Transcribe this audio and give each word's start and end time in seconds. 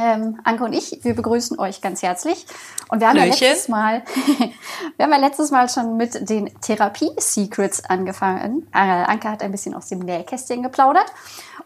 Ähm, 0.00 0.38
Anke 0.44 0.64
und 0.64 0.72
ich, 0.72 1.00
wir 1.02 1.14
begrüßen 1.14 1.58
euch 1.58 1.82
ganz 1.82 2.02
herzlich. 2.02 2.46
Und 2.88 3.00
wir 3.00 3.08
haben 3.08 3.16
ja 3.16 3.24
letztes 3.24 3.68
Mal, 3.68 4.02
wir 4.96 5.04
haben 5.04 5.12
ja 5.12 5.18
letztes 5.18 5.50
Mal 5.50 5.68
schon 5.68 5.96
mit 5.96 6.30
den 6.30 6.50
Therapie-Secrets 6.60 7.84
angefangen. 7.84 8.66
Äh, 8.72 8.78
Anke 8.78 9.30
hat 9.30 9.42
ein 9.42 9.50
bisschen 9.50 9.74
aus 9.74 9.88
dem 9.88 9.98
Nähkästchen 9.98 10.62
geplaudert. 10.62 11.06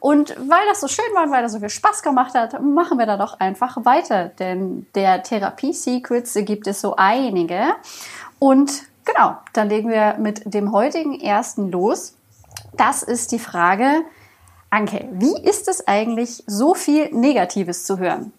Und 0.01 0.31
weil 0.37 0.67
das 0.69 0.81
so 0.81 0.89
schön 0.89 1.05
war 1.15 1.25
und 1.25 1.31
weil 1.31 1.43
das 1.43 1.53
so 1.53 1.61
viel 1.61 1.71
Spaß 1.71 2.03
gemacht 2.03 2.35
hat, 2.35 2.61
machen 2.63 2.99
wir 2.99 3.07
da 3.07 3.17
doch 3.17 3.39
einfach 3.39 3.85
weiter. 3.85 4.29
Denn 4.29 4.87
der 4.95 5.23
Therapie-Secrets 5.23 6.35
gibt 6.43 6.67
es 6.67 6.81
so 6.81 6.97
einige. 6.97 7.77
Und 8.41 8.83
genau, 9.05 9.37
dann 9.53 9.69
legen 9.69 9.89
wir 9.89 10.17
mit 10.19 10.43
dem 10.53 10.73
heutigen 10.73 11.19
ersten 11.21 11.71
los. 11.71 12.15
Das 12.77 13.03
ist 13.03 13.33
die 13.33 13.39
Frage, 13.39 14.03
Anke, 14.77 15.09
wie 15.11 15.41
ist 15.43 15.69
es 15.69 15.89
eigentlich, 15.89 16.43
so 16.47 16.75
viel 16.75 17.09
Negatives 17.11 17.85
zu 17.85 17.99
hören? 17.99 18.33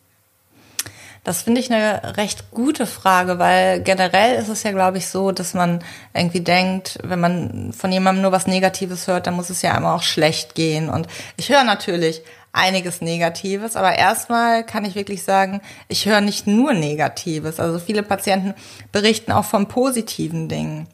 Das 1.24 1.42
finde 1.42 1.60
ich 1.60 1.74
eine 1.74 2.16
recht 2.16 2.52
gute 2.52 2.86
Frage, 2.86 3.40
weil 3.40 3.82
generell 3.82 4.40
ist 4.40 4.48
es 4.48 4.62
ja, 4.62 4.72
glaube 4.72 5.00
ich, 5.00 5.08
so, 5.08 5.32
dass 5.32 5.56
man 5.56 5.84
irgendwie 6.14 6.42
denkt, 6.42 7.00
wenn 7.04 7.20
man 7.20 7.74
von 7.74 7.92
jemandem 7.92 8.22
nur 8.22 8.32
was 8.32 8.46
Negatives 8.46 9.08
hört, 9.08 9.26
dann 9.26 9.34
muss 9.34 9.50
es 9.50 9.64
ja 9.64 9.76
immer 9.76 9.96
auch 9.96 10.04
schlecht 10.04 10.54
gehen. 10.54 10.90
Und 10.90 11.08
ich 11.38 11.50
höre 11.50 11.64
natürlich 11.64 12.22
einiges 12.54 13.02
Negatives, 13.02 13.76
aber 13.76 13.96
erstmal 13.96 14.64
kann 14.64 14.86
ich 14.86 14.94
wirklich 14.94 15.24
sagen, 15.24 15.60
ich 15.88 16.06
höre 16.06 16.22
nicht 16.22 16.46
nur 16.46 16.74
Negatives. 16.74 17.60
Also 17.60 17.80
viele 17.80 18.04
Patienten 18.04 18.54
berichten 18.92 19.32
auch 19.32 19.46
von 19.46 19.68
positiven 19.68 20.48
Dingen. 20.48 20.88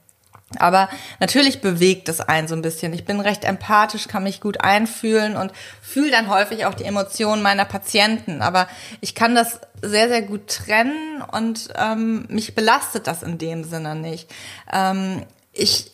Aber 0.60 0.90
natürlich 1.20 1.62
bewegt 1.62 2.10
es 2.10 2.20
einen 2.22 2.48
so 2.48 2.56
ein 2.56 2.62
bisschen. 2.62 2.94
Ich 2.94 3.06
bin 3.06 3.20
recht 3.20 3.44
empathisch, 3.44 4.08
kann 4.08 4.24
mich 4.24 4.42
gut 4.42 4.62
einfühlen 4.62 5.36
und 5.36 5.52
fühle 5.82 6.12
dann 6.12 6.30
häufig 6.30 6.66
auch 6.66 6.74
die 6.74 6.86
Emotionen 6.86 7.42
meiner 7.42 7.66
Patienten. 7.66 8.42
Aber 8.42 8.68
ich 9.02 9.16
kann 9.16 9.36
das 9.36 9.60
sehr, 9.82 10.08
sehr 10.08 10.22
gut 10.22 10.48
trennen 10.48 11.22
und 11.32 11.70
ähm, 11.76 12.26
mich 12.30 12.56
belastet 12.56 13.08
das 13.08 13.24
in 13.24 13.38
dem 13.38 13.64
Sinne 13.64 13.96
nicht. 13.96 14.30
Ähm, 14.72 15.24
ich 15.52 15.92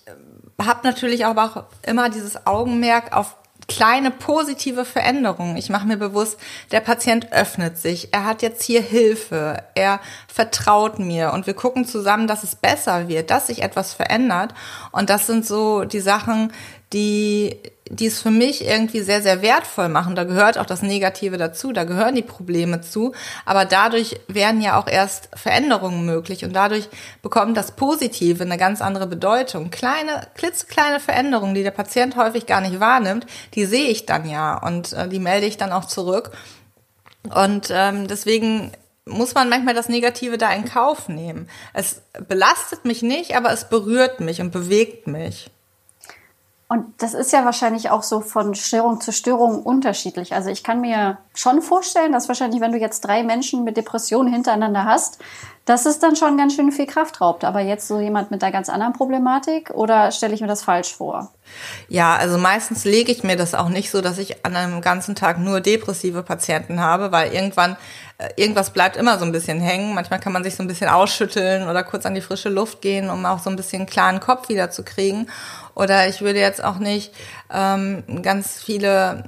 habe 0.61 0.87
natürlich 0.87 1.25
aber 1.25 1.43
auch 1.43 1.63
immer 1.87 2.09
dieses 2.09 2.45
Augenmerk 2.45 3.15
auf 3.15 3.35
kleine 3.69 4.11
positive 4.11 4.83
Veränderungen. 4.83 5.55
Ich 5.55 5.69
mache 5.69 5.87
mir 5.87 5.95
bewusst, 5.95 6.37
der 6.71 6.81
Patient 6.81 7.31
öffnet 7.31 7.77
sich, 7.77 8.13
er 8.13 8.25
hat 8.25 8.41
jetzt 8.41 8.63
hier 8.63 8.81
Hilfe, 8.81 9.63
er 9.75 10.01
vertraut 10.27 10.99
mir 10.99 11.31
und 11.31 11.47
wir 11.47 11.53
gucken 11.53 11.85
zusammen, 11.85 12.27
dass 12.27 12.43
es 12.43 12.55
besser 12.55 13.07
wird, 13.07 13.31
dass 13.31 13.47
sich 13.47 13.61
etwas 13.61 13.93
verändert. 13.93 14.53
Und 14.91 15.09
das 15.09 15.27
sind 15.27 15.45
so 15.45 15.85
die 15.85 16.01
Sachen, 16.01 16.51
die 16.93 17.57
die 17.89 18.05
es 18.05 18.21
für 18.21 18.31
mich 18.31 18.65
irgendwie 18.65 19.01
sehr, 19.01 19.21
sehr 19.21 19.41
wertvoll 19.41 19.89
machen. 19.89 20.15
Da 20.15 20.23
gehört 20.23 20.57
auch 20.57 20.65
das 20.65 20.81
Negative 20.81 21.37
dazu, 21.37 21.71
da 21.73 21.83
gehören 21.83 22.15
die 22.15 22.21
Probleme 22.21 22.81
zu. 22.81 23.13
Aber 23.45 23.65
dadurch 23.65 24.19
werden 24.27 24.61
ja 24.61 24.79
auch 24.79 24.87
erst 24.87 25.29
Veränderungen 25.33 26.05
möglich 26.05 26.45
und 26.45 26.53
dadurch 26.53 26.87
bekommt 27.21 27.57
das 27.57 27.71
Positive 27.71 28.43
eine 28.43 28.57
ganz 28.57 28.81
andere 28.81 29.07
Bedeutung. 29.07 29.71
Kleine, 29.71 30.27
klitzekleine 30.35 30.99
Veränderungen, 30.99 31.55
die 31.55 31.63
der 31.63 31.71
Patient 31.71 32.15
häufig 32.15 32.45
gar 32.45 32.61
nicht 32.61 32.79
wahrnimmt, 32.79 33.25
die 33.55 33.65
sehe 33.65 33.89
ich 33.89 34.05
dann 34.05 34.29
ja 34.29 34.57
und 34.57 34.93
äh, 34.93 35.07
die 35.07 35.19
melde 35.19 35.47
ich 35.47 35.57
dann 35.57 35.71
auch 35.71 35.85
zurück. 35.85 36.31
Und 37.33 37.69
ähm, 37.71 38.07
deswegen 38.07 38.71
muss 39.05 39.33
man 39.33 39.49
manchmal 39.49 39.73
das 39.73 39.89
Negative 39.89 40.37
da 40.37 40.51
in 40.51 40.65
Kauf 40.65 41.09
nehmen. 41.09 41.49
Es 41.73 42.03
belastet 42.27 42.85
mich 42.85 43.01
nicht, 43.01 43.35
aber 43.35 43.51
es 43.51 43.67
berührt 43.67 44.19
mich 44.19 44.39
und 44.39 44.51
bewegt 44.51 45.07
mich. 45.07 45.49
Und 46.71 47.01
das 47.01 47.15
ist 47.15 47.33
ja 47.33 47.45
wahrscheinlich 47.45 47.89
auch 47.89 48.03
so 48.03 48.21
von 48.21 48.53
Störung 48.53 49.01
zu 49.01 49.11
Störung 49.11 49.63
unterschiedlich. 49.63 50.35
Also 50.35 50.51
ich 50.51 50.63
kann 50.63 50.81
mir 50.81 51.17
schon 51.33 51.63
vorstellen, 51.63 52.11
dass 52.11 52.27
wahrscheinlich, 52.27 52.61
wenn 52.61 52.71
du 52.71 52.77
jetzt 52.77 53.01
drei 53.01 53.23
Menschen 53.23 53.63
mit 53.63 53.75
Depressionen 53.75 54.31
hintereinander 54.31 54.85
hast, 54.85 55.17
dass 55.65 55.87
es 55.87 55.97
dann 55.97 56.15
schon 56.15 56.37
ganz 56.37 56.55
schön 56.55 56.71
viel 56.71 56.85
Kraft 56.85 57.21
raubt. 57.21 57.43
Aber 57.43 57.59
jetzt 57.59 57.87
so 57.87 57.99
jemand 57.99 58.29
mit 58.29 58.43
einer 58.43 58.51
ganz 58.51 58.69
anderen 58.69 58.93
Problematik 58.93 59.71
oder 59.71 60.11
stelle 60.11 60.35
ich 60.35 60.41
mir 60.41 60.47
das 60.47 60.61
falsch 60.61 60.93
vor? 60.93 61.31
Ja, 61.87 62.15
also 62.15 62.37
meistens 62.37 62.85
lege 62.85 63.11
ich 63.11 63.23
mir 63.23 63.35
das 63.35 63.55
auch 63.55 63.69
nicht 63.69 63.89
so, 63.89 64.01
dass 64.01 64.19
ich 64.19 64.45
an 64.45 64.55
einem 64.55 64.81
ganzen 64.81 65.15
Tag 65.15 65.39
nur 65.39 65.61
depressive 65.61 66.21
Patienten 66.21 66.79
habe, 66.81 67.11
weil 67.11 67.33
irgendwann 67.33 67.77
äh, 68.19 68.29
irgendwas 68.35 68.71
bleibt 68.71 68.97
immer 68.97 69.17
so 69.17 69.25
ein 69.25 69.31
bisschen 69.31 69.59
hängen. 69.61 69.95
Manchmal 69.95 70.19
kann 70.19 70.33
man 70.33 70.43
sich 70.43 70.55
so 70.55 70.63
ein 70.63 70.67
bisschen 70.67 70.89
ausschütteln 70.89 71.67
oder 71.67 71.83
kurz 71.83 72.05
an 72.05 72.15
die 72.15 72.21
frische 72.21 72.49
Luft 72.49 72.81
gehen, 72.81 73.09
um 73.09 73.25
auch 73.25 73.39
so 73.39 73.49
ein 73.49 73.55
bisschen 73.55 73.81
einen 73.81 73.89
klaren 73.89 74.19
Kopf 74.19 74.49
wieder 74.49 74.71
zu 74.71 74.83
kriegen. 74.83 75.27
Oder 75.75 76.07
ich 76.07 76.21
würde 76.21 76.39
jetzt 76.39 76.63
auch 76.63 76.77
nicht 76.77 77.13
ähm, 77.51 78.03
ganz 78.21 78.61
viele 78.61 79.23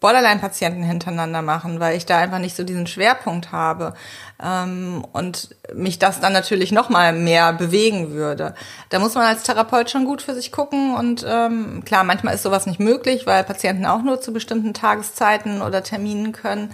Borderline-Patienten 0.00 0.82
hintereinander 0.82 1.42
machen, 1.42 1.78
weil 1.78 1.96
ich 1.96 2.06
da 2.06 2.18
einfach 2.18 2.38
nicht 2.38 2.56
so 2.56 2.64
diesen 2.64 2.86
Schwerpunkt 2.86 3.52
habe 3.52 3.94
ähm, 4.42 5.04
und 5.12 5.54
mich 5.74 5.98
das 5.98 6.20
dann 6.20 6.32
natürlich 6.32 6.72
noch 6.72 6.88
mal 6.88 7.12
mehr 7.12 7.52
bewegen 7.52 8.12
würde. 8.12 8.54
Da 8.90 8.98
muss 8.98 9.14
man 9.14 9.24
als 9.24 9.44
Therapeut 9.44 9.90
schon 9.90 10.04
gut 10.04 10.22
für 10.22 10.34
sich 10.34 10.52
gucken 10.52 10.94
und 10.94 11.24
ähm, 11.28 11.82
klar, 11.84 12.02
manchmal 12.04 12.34
ist 12.34 12.42
sowas 12.42 12.66
nicht 12.66 12.80
möglich, 12.80 13.26
weil 13.26 13.44
Patienten 13.44 13.86
auch 13.86 14.02
nur 14.02 14.20
zu 14.20 14.32
bestimmten 14.32 14.74
Tageszeiten 14.74 15.62
oder 15.62 15.82
Terminen 15.82 16.32
können. 16.32 16.72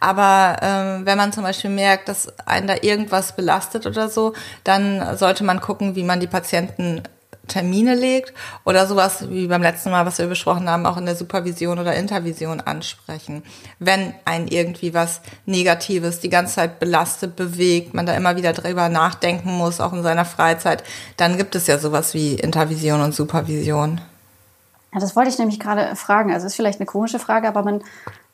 Aber 0.00 0.56
ähm, 0.62 1.06
wenn 1.06 1.18
man 1.18 1.32
zum 1.32 1.42
Beispiel 1.42 1.70
merkt, 1.70 2.08
dass 2.08 2.38
einen 2.46 2.68
da 2.68 2.74
irgendwas 2.80 3.34
belastet 3.34 3.86
oder 3.86 4.08
so, 4.08 4.34
dann 4.62 5.16
sollte 5.16 5.42
man 5.42 5.60
gucken, 5.60 5.96
wie 5.96 6.04
man 6.04 6.20
die 6.20 6.26
Patienten 6.26 7.02
Termine 7.48 7.94
legt 7.94 8.32
oder 8.64 8.86
sowas 8.86 9.28
wie 9.28 9.46
beim 9.46 9.62
letzten 9.62 9.90
Mal, 9.90 10.06
was 10.06 10.18
wir 10.18 10.26
besprochen 10.26 10.68
haben, 10.68 10.86
auch 10.86 10.96
in 10.96 11.06
der 11.06 11.16
Supervision 11.16 11.78
oder 11.78 11.94
Intervision 11.94 12.60
ansprechen. 12.60 13.42
Wenn 13.78 14.14
ein 14.24 14.48
irgendwie 14.48 14.94
was 14.94 15.20
Negatives 15.46 16.20
die 16.20 16.30
ganze 16.30 16.54
Zeit 16.54 16.78
belastet, 16.78 17.36
bewegt, 17.36 17.94
man 17.94 18.06
da 18.06 18.14
immer 18.14 18.36
wieder 18.36 18.52
drüber 18.52 18.88
nachdenken 18.88 19.50
muss, 19.50 19.80
auch 19.80 19.92
in 19.92 20.02
seiner 20.02 20.24
Freizeit, 20.24 20.84
dann 21.16 21.36
gibt 21.36 21.54
es 21.54 21.66
ja 21.66 21.78
sowas 21.78 22.14
wie 22.14 22.34
Intervision 22.34 23.00
und 23.00 23.14
Supervision. 23.14 24.00
Ja, 24.92 25.00
das 25.00 25.16
wollte 25.16 25.30
ich 25.30 25.38
nämlich 25.38 25.60
gerade 25.60 25.96
fragen. 25.96 26.32
Also 26.32 26.46
ist 26.46 26.56
vielleicht 26.56 26.80
eine 26.80 26.86
komische 26.86 27.18
Frage, 27.18 27.48
aber 27.48 27.62
man 27.62 27.82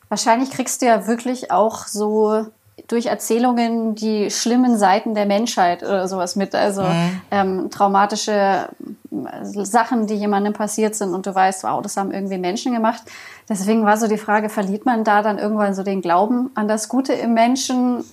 wahrscheinlich 0.09 0.51
kriegst 0.51 0.81
du 0.81 0.85
ja 0.85 1.07
wirklich 1.07 1.51
auch 1.51 1.87
so 1.87 2.47
durch 2.87 3.07
Erzählungen 3.07 3.95
die 3.95 4.29
schlimmen 4.29 4.77
Seiten 4.77 5.15
der 5.15 5.25
Menschheit 5.25 5.81
oder 5.81 6.07
sowas 6.07 6.35
mit, 6.35 6.53
also 6.53 6.83
mhm. 6.83 7.21
ähm, 7.31 7.69
traumatische 7.71 8.69
äh, 9.11 9.65
Sachen, 9.65 10.07
die 10.07 10.15
jemandem 10.15 10.53
passiert 10.53 10.95
sind 10.95 11.13
und 11.13 11.25
du 11.25 11.33
weißt, 11.33 11.63
wow, 11.63 11.81
das 11.81 11.97
haben 11.97 12.11
irgendwie 12.11 12.37
Menschen 12.37 12.73
gemacht. 12.73 13.01
Deswegen 13.47 13.85
war 13.85 13.97
so 13.97 14.07
die 14.07 14.17
Frage, 14.17 14.49
verliert 14.49 14.85
man 14.85 15.03
da 15.03 15.21
dann 15.21 15.37
irgendwann 15.37 15.73
so 15.73 15.83
den 15.83 16.01
Glauben 16.01 16.51
an 16.55 16.67
das 16.67 16.89
Gute 16.89 17.13
im 17.13 17.33
Menschen? 17.33 18.03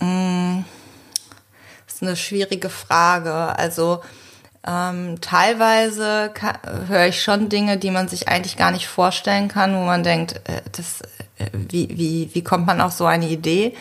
Mhm. 0.00 0.64
Das 1.86 1.94
ist 1.94 2.02
eine 2.02 2.16
schwierige 2.16 2.68
Frage. 2.68 3.32
Also 3.32 4.00
ähm, 4.66 5.20
teilweise 5.20 6.32
höre 6.88 7.06
ich 7.06 7.22
schon 7.22 7.48
Dinge, 7.48 7.78
die 7.78 7.90
man 7.90 8.08
sich 8.08 8.28
eigentlich 8.28 8.56
gar 8.56 8.70
nicht 8.70 8.88
vorstellen 8.88 9.48
kann, 9.48 9.74
wo 9.74 9.84
man 9.84 10.02
denkt, 10.02 10.42
äh, 10.44 10.60
das 10.72 11.00
wie, 11.52 11.88
wie, 11.90 12.30
wie 12.32 12.44
kommt 12.44 12.66
man 12.66 12.80
auf 12.80 12.92
so 12.92 13.06
eine 13.06 13.28
Idee? 13.28 13.74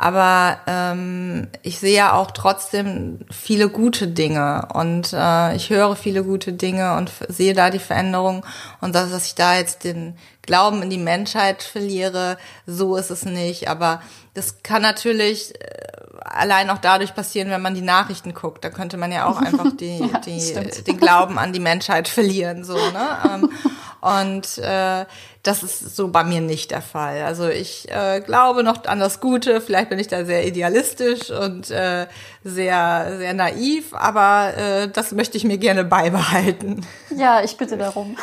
Aber 0.00 0.60
ähm, 0.66 1.48
ich 1.60 1.78
sehe 1.78 1.94
ja 1.94 2.14
auch 2.14 2.30
trotzdem 2.30 3.18
viele 3.30 3.68
gute 3.68 4.06
Dinge 4.08 4.66
und 4.72 5.12
äh, 5.12 5.54
ich 5.54 5.68
höre 5.68 5.94
viele 5.94 6.24
gute 6.24 6.54
Dinge 6.54 6.96
und 6.96 7.12
sehe 7.28 7.52
da 7.52 7.68
die 7.68 7.78
Veränderung 7.78 8.46
und 8.80 8.94
dass, 8.94 9.10
dass 9.10 9.26
ich 9.26 9.34
da 9.34 9.58
jetzt 9.58 9.84
den 9.84 10.16
Glauben 10.40 10.82
in 10.82 10.88
die 10.88 10.96
Menschheit 10.96 11.62
verliere, 11.62 12.38
so 12.64 12.96
ist 12.96 13.10
es 13.10 13.26
nicht. 13.26 13.68
Aber 13.68 14.00
das 14.32 14.62
kann 14.62 14.80
natürlich 14.80 15.54
äh, 15.60 15.82
allein 16.24 16.70
auch 16.70 16.78
dadurch 16.78 17.14
passieren, 17.14 17.50
wenn 17.50 17.60
man 17.60 17.74
die 17.74 17.82
Nachrichten 17.82 18.32
guckt. 18.32 18.64
Da 18.64 18.70
könnte 18.70 18.96
man 18.96 19.12
ja 19.12 19.26
auch 19.26 19.36
einfach 19.42 19.76
die, 19.76 19.98
ja, 19.98 20.18
die, 20.20 20.82
den 20.82 20.96
Glauben 20.96 21.38
an 21.38 21.52
die 21.52 21.60
Menschheit 21.60 22.08
verlieren. 22.08 22.64
So, 22.64 22.74
ne? 22.74 23.48
Und 24.00 24.58
äh, 24.58 25.04
das 25.42 25.62
ist 25.62 25.96
so 25.96 26.08
bei 26.08 26.24
mir 26.24 26.40
nicht 26.40 26.70
der 26.70 26.82
Fall. 26.82 27.22
Also 27.22 27.48
ich 27.48 27.90
äh, 27.90 28.20
glaube 28.20 28.62
noch 28.62 28.84
an 28.84 29.00
das 29.00 29.20
Gute. 29.20 29.60
Vielleicht 29.60 29.90
bin 29.90 29.98
ich 29.98 30.08
da 30.08 30.24
sehr 30.24 30.46
idealistisch 30.46 31.30
und 31.30 31.70
äh, 31.70 32.06
sehr, 32.44 33.16
sehr 33.18 33.34
naiv, 33.34 33.94
aber 33.94 34.56
äh, 34.56 34.88
das 34.88 35.12
möchte 35.12 35.36
ich 35.36 35.44
mir 35.44 35.58
gerne 35.58 35.84
beibehalten. 35.84 36.86
Ja, 37.14 37.42
ich 37.42 37.56
bitte 37.56 37.76
darum. 37.76 38.16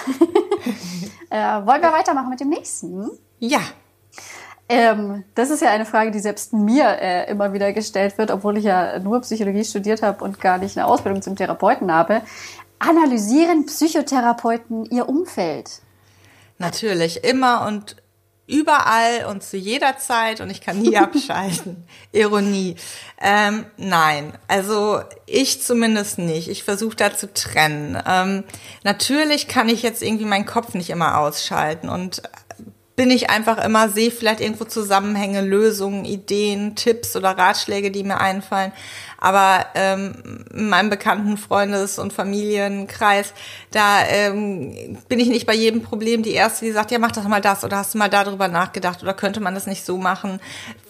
äh, 1.29 1.37
wollen 1.37 1.81
wir 1.81 1.91
weitermachen 1.91 2.29
mit 2.29 2.39
dem 2.39 2.49
nächsten? 2.49 3.09
Ja. 3.39 3.61
Ähm, 4.69 5.23
das 5.33 5.49
ist 5.49 5.61
ja 5.61 5.69
eine 5.69 5.85
Frage, 5.85 6.11
die 6.11 6.19
selbst 6.19 6.51
mir 6.51 6.85
äh, 6.99 7.31
immer 7.31 7.53
wieder 7.53 7.71
gestellt 7.71 8.17
wird, 8.17 8.31
obwohl 8.31 8.57
ich 8.57 8.65
ja 8.65 8.99
nur 8.99 9.21
Psychologie 9.21 9.63
studiert 9.63 10.01
habe 10.01 10.23
und 10.23 10.41
gar 10.41 10.57
nicht 10.57 10.77
eine 10.77 10.87
Ausbildung 10.87 11.21
zum 11.21 11.37
Therapeuten 11.37 11.91
habe. 11.91 12.21
Analysieren 12.79 13.65
Psychotherapeuten 13.65 14.85
ihr 14.85 15.09
Umfeld? 15.09 15.81
Natürlich, 16.57 17.23
immer 17.23 17.65
und 17.67 17.97
überall 18.47 19.25
und 19.29 19.43
zu 19.43 19.57
jeder 19.57 19.97
Zeit 19.97 20.39
und 20.39 20.49
ich 20.49 20.61
kann 20.61 20.81
nie 20.81 20.97
abschalten. 20.97 21.85
Ironie. 22.11 22.75
Ähm, 23.19 23.65
nein, 23.75 24.33
also 24.47 25.01
ich 25.25 25.61
zumindest 25.61 26.17
nicht. 26.17 26.47
Ich 26.47 26.63
versuche 26.63 26.95
da 26.95 27.15
zu 27.15 27.31
trennen. 27.33 28.01
Ähm, 28.07 28.43
natürlich 28.83 29.47
kann 29.47 29.69
ich 29.69 29.83
jetzt 29.83 30.01
irgendwie 30.01 30.25
meinen 30.25 30.45
Kopf 30.45 30.73
nicht 30.73 30.89
immer 30.89 31.17
ausschalten 31.17 31.89
und 31.89 32.21
bin 32.97 33.11
ich 33.11 33.29
einfach 33.29 33.63
immer, 33.63 33.89
sehe 33.89 34.09
vielleicht 34.09 34.41
irgendwo 34.41 34.65
Zusammenhänge, 34.65 35.41
Lösungen, 35.41 36.03
Ideen, 36.03 36.75
Tipps 36.75 37.15
oder 37.15 37.37
Ratschläge, 37.37 37.91
die 37.91 38.03
mir 38.03 38.19
einfallen. 38.19 38.71
Aber 39.19 39.67
ähm, 39.75 40.43
in 40.51 40.67
meinem 40.67 40.89
bekannten 40.89 41.37
Freundes- 41.37 41.99
und 41.99 42.11
Familienkreis, 42.11 43.33
da 43.69 44.03
ähm, 44.07 44.97
bin 45.07 45.19
ich 45.19 45.27
nicht 45.27 45.45
bei 45.45 45.53
jedem 45.53 45.83
Problem 45.83 46.23
die 46.23 46.33
Erste, 46.33 46.65
die 46.65 46.71
sagt, 46.71 46.89
ja, 46.89 46.97
mach 46.97 47.11
doch 47.11 47.27
mal 47.27 47.39
das 47.39 47.63
oder 47.63 47.77
hast 47.77 47.93
du 47.93 47.99
mal 47.99 48.09
darüber 48.09 48.47
nachgedacht 48.47 49.03
oder 49.03 49.13
könnte 49.13 49.41
man 49.41 49.53
das 49.53 49.67
nicht 49.67 49.85
so 49.85 49.97
machen? 49.99 50.41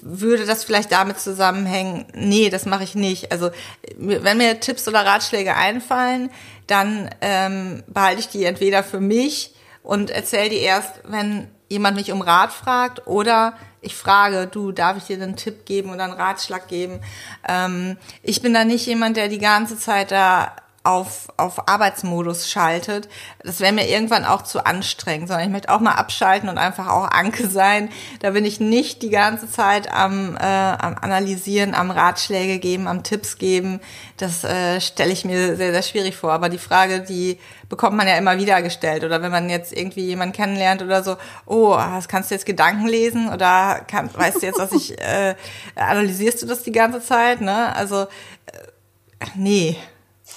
Würde 0.01 0.45
das 0.45 0.63
vielleicht 0.63 0.93
damit 0.93 1.19
zusammenhängen? 1.19 2.05
Nee, 2.15 2.49
das 2.49 2.65
mache 2.65 2.85
ich 2.85 2.95
nicht. 2.95 3.33
Also 3.33 3.49
wenn 3.97 4.37
mir 4.37 4.61
Tipps 4.61 4.87
oder 4.87 5.05
Ratschläge 5.05 5.57
einfallen, 5.57 6.29
dann 6.67 7.09
ähm, 7.19 7.83
behalte 7.87 8.21
ich 8.21 8.29
die 8.29 8.45
entweder 8.45 8.81
für 8.81 9.01
mich 9.01 9.53
und 9.83 10.09
erzähle 10.09 10.49
die 10.49 10.57
erst, 10.57 11.01
wenn 11.05 11.49
jemand 11.69 11.97
mich 11.97 12.11
um 12.11 12.21
Rat 12.21 12.51
fragt 12.51 13.07
oder 13.07 13.53
ich 13.81 13.95
frage, 13.95 14.47
du, 14.47 14.71
darf 14.71 14.97
ich 14.97 15.03
dir 15.03 15.21
einen 15.21 15.35
Tipp 15.35 15.65
geben 15.65 15.91
oder 15.91 16.05
einen 16.05 16.13
Ratschlag 16.13 16.67
geben? 16.67 16.99
Ähm, 17.47 17.97
ich 18.23 18.41
bin 18.41 18.53
da 18.53 18.65
nicht 18.65 18.85
jemand, 18.85 19.17
der 19.17 19.27
die 19.27 19.39
ganze 19.39 19.77
Zeit 19.77 20.11
da 20.11 20.55
auf, 20.87 21.27
auf 21.35 21.67
Arbeitsmodus 21.67 22.49
schaltet. 22.49 23.09
Das 23.43 23.59
wäre 23.59 23.73
mir 23.73 23.89
irgendwann 23.89 24.23
auch 24.23 24.41
zu 24.41 24.65
anstrengend, 24.65 25.27
sondern 25.27 25.45
ich 25.45 25.51
möchte 25.51 25.69
auch 25.69 25.81
mal 25.81 25.91
abschalten 25.91 26.47
und 26.47 26.57
einfach 26.57 26.87
auch 26.87 27.11
Anke 27.11 27.47
sein. 27.49 27.89
Da 28.21 28.31
bin 28.31 28.45
ich 28.45 28.61
nicht 28.61 29.01
die 29.01 29.09
ganze 29.09 29.51
Zeit 29.51 29.91
am, 29.91 30.37
äh, 30.37 30.39
am 30.39 30.95
Analysieren, 30.95 31.75
am 31.75 31.91
Ratschläge 31.91 32.59
geben, 32.59 32.87
am 32.87 33.03
Tipps 33.03 33.37
geben. 33.37 33.81
Das 34.15 34.45
äh, 34.45 34.79
stelle 34.79 35.11
ich 35.11 35.25
mir 35.25 35.57
sehr, 35.57 35.73
sehr 35.73 35.83
schwierig 35.83 36.15
vor. 36.15 36.31
Aber 36.31 36.47
die 36.47 36.57
Frage, 36.57 37.01
die 37.01 37.37
bekommt 37.67 37.97
man 37.97 38.07
ja 38.07 38.17
immer 38.17 38.37
wieder 38.37 38.61
gestellt. 38.61 39.03
Oder 39.03 39.21
wenn 39.21 39.31
man 39.31 39.49
jetzt 39.49 39.73
irgendwie 39.73 40.05
jemanden 40.05 40.33
kennenlernt 40.33 40.81
oder 40.81 41.03
so, 41.03 41.17
oh, 41.45 41.71
was 41.71 42.07
kannst 42.07 42.31
du 42.31 42.35
jetzt 42.35 42.45
Gedanken 42.45 42.87
lesen? 42.87 43.27
Oder 43.27 43.81
kann, 43.87 44.09
weißt 44.13 44.41
du 44.41 44.45
jetzt, 44.45 44.59
was 44.59 44.71
ich, 44.71 44.97
äh, 45.01 45.35
analysierst 45.75 46.41
du 46.43 46.45
das 46.45 46.63
die 46.63 46.71
ganze 46.71 47.01
Zeit? 47.01 47.41
Ne? 47.41 47.75
Also, 47.75 48.03
äh, 48.03 49.25
nee. 49.35 49.75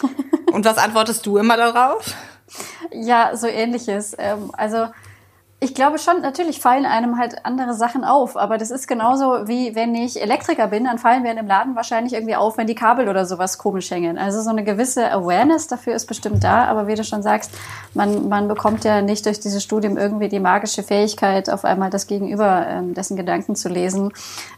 Und 0.52 0.64
was 0.64 0.79
antwortest 0.79 1.25
du 1.26 1.37
immer 1.38 1.56
darauf? 1.56 2.14
Ja, 2.93 3.37
so 3.37 3.47
ähnliches. 3.47 4.17
Ähm, 4.19 4.50
also 4.56 4.88
ich 5.62 5.75
glaube 5.75 5.99
schon, 5.99 6.23
natürlich 6.23 6.58
fallen 6.58 6.87
einem 6.87 7.19
halt 7.19 7.44
andere 7.44 7.75
Sachen 7.75 8.02
auf, 8.02 8.38
aber 8.38 8.56
das 8.56 8.70
ist 8.70 8.88
genauso 8.88 9.47
wie 9.47 9.75
wenn 9.75 9.94
ich 9.94 10.20
Elektriker 10.20 10.69
bin, 10.69 10.85
dann 10.85 10.99
fallen 10.99 11.23
wir 11.23 11.31
in 11.31 11.37
dem 11.37 11.47
Laden 11.47 11.76
wahrscheinlich 11.76 12.14
irgendwie 12.14 12.35
auf, 12.35 12.56
wenn 12.56 12.67
die 12.67 12.75
Kabel 12.75 13.11
oder 13.11 13.26
sowas 13.26 13.58
komisch 13.58 13.91
hängen. 13.91 14.17
Also 14.17 14.41
so 14.41 14.49
eine 14.49 14.64
gewisse 14.64 15.12
Awareness 15.12 15.67
dafür 15.67 15.94
ist 15.94 16.06
bestimmt 16.06 16.43
da, 16.43 16.64
aber 16.64 16.87
wie 16.87 16.94
du 16.94 17.05
schon 17.05 17.23
sagst, 17.23 17.52
man, 17.93 18.31
man 18.31 18.49
bekommt 18.49 18.85
ja 18.85 19.02
nicht 19.02 19.26
durch 19.26 19.38
dieses 19.38 19.62
Studium 19.62 19.99
irgendwie 19.99 20.31
die 20.31 20.41
magische 20.41 20.82
Fähigkeit, 20.82 21.50
auf 21.50 21.67
einmal 21.67 21.91
das 21.91 22.06
Gegenüber 22.06 22.67
ähm, 22.67 22.94
dessen 22.94 23.19
Gedanken 23.19 23.55
zu 23.55 23.69
lesen. 23.69 24.12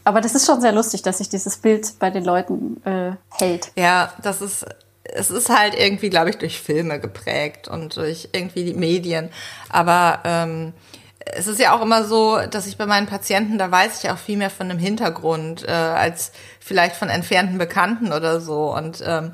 Aber 0.05 0.21
das 0.21 0.37
ist 0.37 0.47
schon 0.47 0.61
sehr 0.61 0.73
lustig, 0.73 1.03
dass 1.03 1.19
sich 1.19 1.29
dieses 1.29 1.57
Bild 1.57 1.99
bei 1.99 2.11
den 2.11 2.25
Leuten 2.25 2.81
äh, 2.85 3.13
hält. 3.41 3.73
Ja, 3.75 4.13
das 4.23 4.41
ist 4.41 4.67
es 5.15 5.31
ist 5.31 5.49
halt 5.49 5.75
irgendwie, 5.79 6.11
glaube 6.11 6.31
ich, 6.31 6.39
durch 6.39 6.61
Filme 6.61 6.99
geprägt 6.99 7.69
und 7.69 7.97
durch 7.97 8.31
irgendwie 8.33 8.65
die 8.65 8.75
Medien. 8.75 9.31
Aber 9.69 10.21
ähm, 10.25 10.73
es 11.27 11.47
ist 11.47 11.61
ja 11.61 11.77
auch 11.77 11.83
immer 11.83 12.05
so, 12.05 12.39
dass 12.51 12.67
ich 12.67 12.77
bei 12.77 12.87
meinen 12.87 13.07
Patienten, 13.07 13.59
da 13.59 13.71
weiß 13.71 14.03
ich 14.03 14.11
auch 14.11 14.19
viel 14.19 14.37
mehr 14.37 14.51
von 14.51 14.69
dem 14.69 14.79
Hintergrund 14.79 15.65
äh, 15.67 15.71
als 15.71 16.33
vielleicht 16.61 16.97
von 16.97 17.09
entfernten 17.09 17.59
Bekannten 17.59 18.13
oder 18.13 18.41
so. 18.41 18.75
Und 18.75 19.03
ähm, 19.07 19.33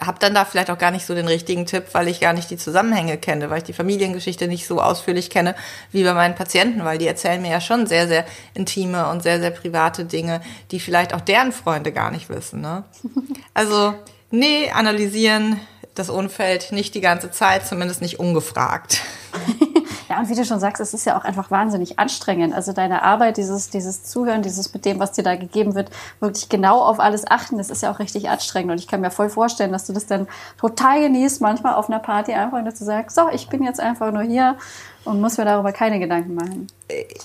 habe 0.00 0.18
dann 0.18 0.34
da 0.34 0.44
vielleicht 0.44 0.70
auch 0.70 0.78
gar 0.78 0.90
nicht 0.90 1.06
so 1.06 1.14
den 1.14 1.28
richtigen 1.28 1.66
Tipp, 1.66 1.84
weil 1.92 2.08
ich 2.08 2.20
gar 2.20 2.32
nicht 2.32 2.50
die 2.50 2.56
Zusammenhänge 2.56 3.18
kenne, 3.18 3.50
weil 3.50 3.58
ich 3.58 3.64
die 3.64 3.72
Familiengeschichte 3.72 4.48
nicht 4.48 4.66
so 4.66 4.80
ausführlich 4.80 5.30
kenne 5.30 5.54
wie 5.92 6.02
bei 6.02 6.14
meinen 6.14 6.34
Patienten, 6.34 6.84
weil 6.84 6.98
die 6.98 7.06
erzählen 7.06 7.40
mir 7.40 7.50
ja 7.50 7.60
schon 7.60 7.86
sehr, 7.86 8.08
sehr 8.08 8.24
intime 8.54 9.08
und 9.08 9.22
sehr, 9.22 9.38
sehr 9.38 9.50
private 9.50 10.04
Dinge, 10.04 10.40
die 10.70 10.80
vielleicht 10.80 11.14
auch 11.14 11.20
deren 11.20 11.52
Freunde 11.52 11.92
gar 11.92 12.10
nicht 12.10 12.28
wissen. 12.28 12.62
Ne? 12.62 12.84
Also 13.54 13.94
Nee, 14.30 14.70
analysieren 14.70 15.60
das 15.94 16.10
Umfeld 16.10 16.72
nicht 16.72 16.94
die 16.94 17.00
ganze 17.00 17.30
Zeit, 17.30 17.66
zumindest 17.66 18.02
nicht 18.02 18.20
ungefragt. 18.20 19.00
ja, 20.08 20.18
und 20.18 20.28
wie 20.28 20.34
du 20.34 20.44
schon 20.44 20.60
sagst, 20.60 20.80
es 20.80 20.92
ist 20.92 21.06
ja 21.06 21.18
auch 21.18 21.24
einfach 21.24 21.50
wahnsinnig 21.50 21.98
anstrengend. 21.98 22.54
Also 22.54 22.72
deine 22.72 23.02
Arbeit, 23.02 23.38
dieses, 23.38 23.70
dieses 23.70 24.04
Zuhören, 24.04 24.42
dieses 24.42 24.72
mit 24.74 24.84
dem, 24.84 24.98
was 24.98 25.12
dir 25.12 25.22
da 25.22 25.36
gegeben 25.36 25.74
wird, 25.74 25.90
wirklich 26.20 26.48
genau 26.48 26.82
auf 26.82 27.00
alles 27.00 27.26
achten, 27.26 27.56
das 27.56 27.70
ist 27.70 27.82
ja 27.82 27.90
auch 27.90 27.98
richtig 27.98 28.28
anstrengend. 28.28 28.72
Und 28.72 28.78
ich 28.78 28.88
kann 28.88 29.00
mir 29.00 29.10
voll 29.10 29.30
vorstellen, 29.30 29.72
dass 29.72 29.86
du 29.86 29.94
das 29.94 30.06
dann 30.06 30.28
total 30.60 31.00
genießt, 31.00 31.40
manchmal 31.40 31.74
auf 31.74 31.88
einer 31.88 32.00
Party 32.00 32.34
einfach 32.34 32.62
nur 32.62 32.74
zu 32.74 32.84
sagen, 32.84 33.08
so, 33.08 33.28
ich 33.30 33.48
bin 33.48 33.62
jetzt 33.62 33.80
einfach 33.80 34.12
nur 34.12 34.22
hier 34.22 34.56
und 35.06 35.20
muss 35.20 35.38
mir 35.38 35.44
darüber 35.44 35.72
keine 35.72 35.98
Gedanken 35.98 36.34
machen. 36.34 36.66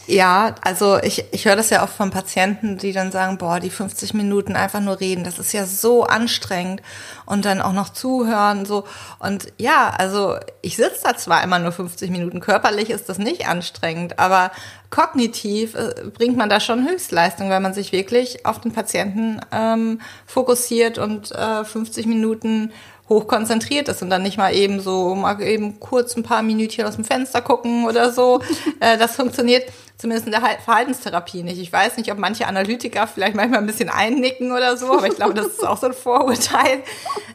Ja, 0.08 0.56
also 0.62 0.98
ich, 1.02 1.26
ich 1.32 1.46
höre 1.46 1.56
das 1.56 1.70
ja 1.70 1.84
auch 1.84 1.90
von 1.90 2.10
Patienten, 2.10 2.78
die 2.78 2.94
dann 2.94 3.12
sagen, 3.12 3.38
boah, 3.38 3.60
die 3.60 3.70
50 3.70 4.14
Minuten 4.14 4.56
einfach 4.56 4.80
nur 4.80 5.00
reden, 5.00 5.24
das 5.24 5.38
ist 5.38 5.54
ja 5.54 5.66
so 5.66 6.04
anstrengend 6.04 6.82
und 7.26 7.46
dann 7.46 7.62
auch 7.62 7.74
noch 7.74 7.90
zuhören 7.90 8.66
so 8.66 8.86
und 9.20 9.54
ja, 9.58 9.94
also 9.96 10.36
ich 10.62 10.78
sitze 10.78 11.02
da 11.04 11.16
zwar 11.16 11.44
immer 11.44 11.60
nur 11.60 11.72
50 11.72 12.10
Minuten, 12.10 12.40
körperlich 12.40 12.90
ist 12.90 13.08
das 13.10 13.20
nicht 13.20 13.48
anstrengend, 13.48 14.18
aber 14.18 14.52
kognitiv 14.90 15.76
äh, 15.76 16.10
bringt 16.12 16.38
man 16.38 16.50
da 16.50 16.60
schon 16.60 16.88
Höchstleistung, 16.88 17.50
weil 17.50 17.60
man 17.60 17.74
sich 17.74 17.92
wirklich 17.92 18.46
auf 18.46 18.60
den 18.60 18.74
Patienten 18.74 19.40
ähm, 19.52 20.02
fokussiert 20.26 20.98
und 20.98 21.32
äh, 21.32 21.64
50 21.64 22.06
Minuten 22.08 22.72
hochkonzentriert 23.12 23.90
ist 23.90 24.02
und 24.02 24.10
dann 24.10 24.24
nicht 24.24 24.38
mal 24.38 24.54
eben 24.56 24.80
so 24.80 25.14
mal 25.16 25.42
eben 25.42 25.80
kurz 25.80 26.16
ein 26.16 26.24
paar 26.24 26.42
Minütchen 26.42 26.86
aus 26.86 26.96
dem 26.96 27.04
Fenster 27.04 27.42
gucken 27.42 27.86
oder 27.86 28.12
so. 28.12 28.42
äh, 28.80 28.98
das 28.98 29.18
funktioniert 29.18 29.66
zumindest 29.98 30.26
in 30.26 30.32
der 30.32 30.42
Verhaltenstherapie 30.42 31.44
nicht. 31.44 31.60
Ich 31.60 31.72
weiß 31.72 31.98
nicht, 31.98 32.12
ob 32.12 32.18
manche 32.18 32.48
Analytiker 32.48 33.06
vielleicht 33.06 33.36
manchmal 33.36 33.60
ein 33.60 33.68
bisschen 33.68 33.90
einnicken 33.90 34.52
oder 34.52 34.78
so, 34.78 34.98
aber 34.98 35.08
ich 35.08 35.16
glaube, 35.16 35.34
das 35.34 35.48
ist 35.48 35.68
auch 35.68 35.78
so 35.78 35.88
ein 35.88 35.94
Vorurteil. 35.94 36.84